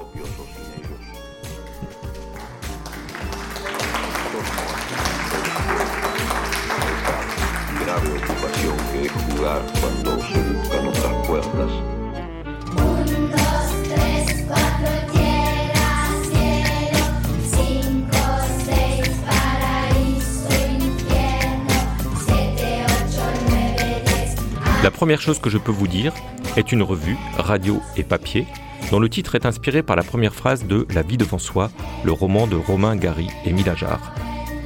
La 24.82 24.90
première 24.90 25.20
chose 25.20 25.38
que 25.38 25.50
je 25.50 25.58
peux 25.58 25.72
vous 25.72 25.88
dire 25.88 26.14
est 26.56 26.72
une 26.72 26.82
revue, 26.82 27.16
radio 27.36 27.82
et 27.96 28.02
papier, 28.02 28.46
dont 28.90 29.00
le 29.00 29.08
titre 29.08 29.34
est 29.34 29.46
inspiré 29.46 29.82
par 29.82 29.96
la 29.96 30.02
première 30.02 30.34
phrase 30.34 30.64
de 30.64 30.86
La 30.94 31.02
vie 31.02 31.16
devant 31.16 31.38
soi, 31.38 31.70
le 32.04 32.12
roman 32.12 32.46
de 32.46 32.56
Romain 32.56 32.96
Gary 32.96 33.28
et 33.44 33.52
Milajar. 33.52 34.14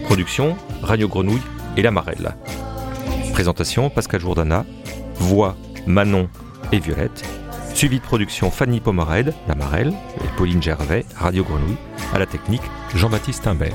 Production, 0.05 0.57
Radio 0.83 1.09
Grenouille 1.09 1.43
et 1.77 1.83
La 1.83 1.91
Marelle. 1.91 2.37
Présentation, 3.35 3.91
Pascal 3.91 4.21
Jourdana. 4.21 4.65
Voix, 5.17 5.57
Manon 5.89 6.29
et 6.71 6.79
Violette. 6.79 7.25
Suivi 7.75 7.99
de 7.99 8.05
production, 8.05 8.49
Fanny 8.49 8.79
Pomered, 8.79 9.35
La 9.49 9.57
Marelle 9.57 9.93
et 10.23 10.37
Pauline 10.37 10.63
Gervais, 10.63 11.05
Radio 11.17 11.43
Grenouille. 11.43 11.77
À 12.15 12.21
la 12.21 12.27
technique, 12.27 12.63
Jean-Baptiste 12.95 13.49
Imbert. 13.49 13.75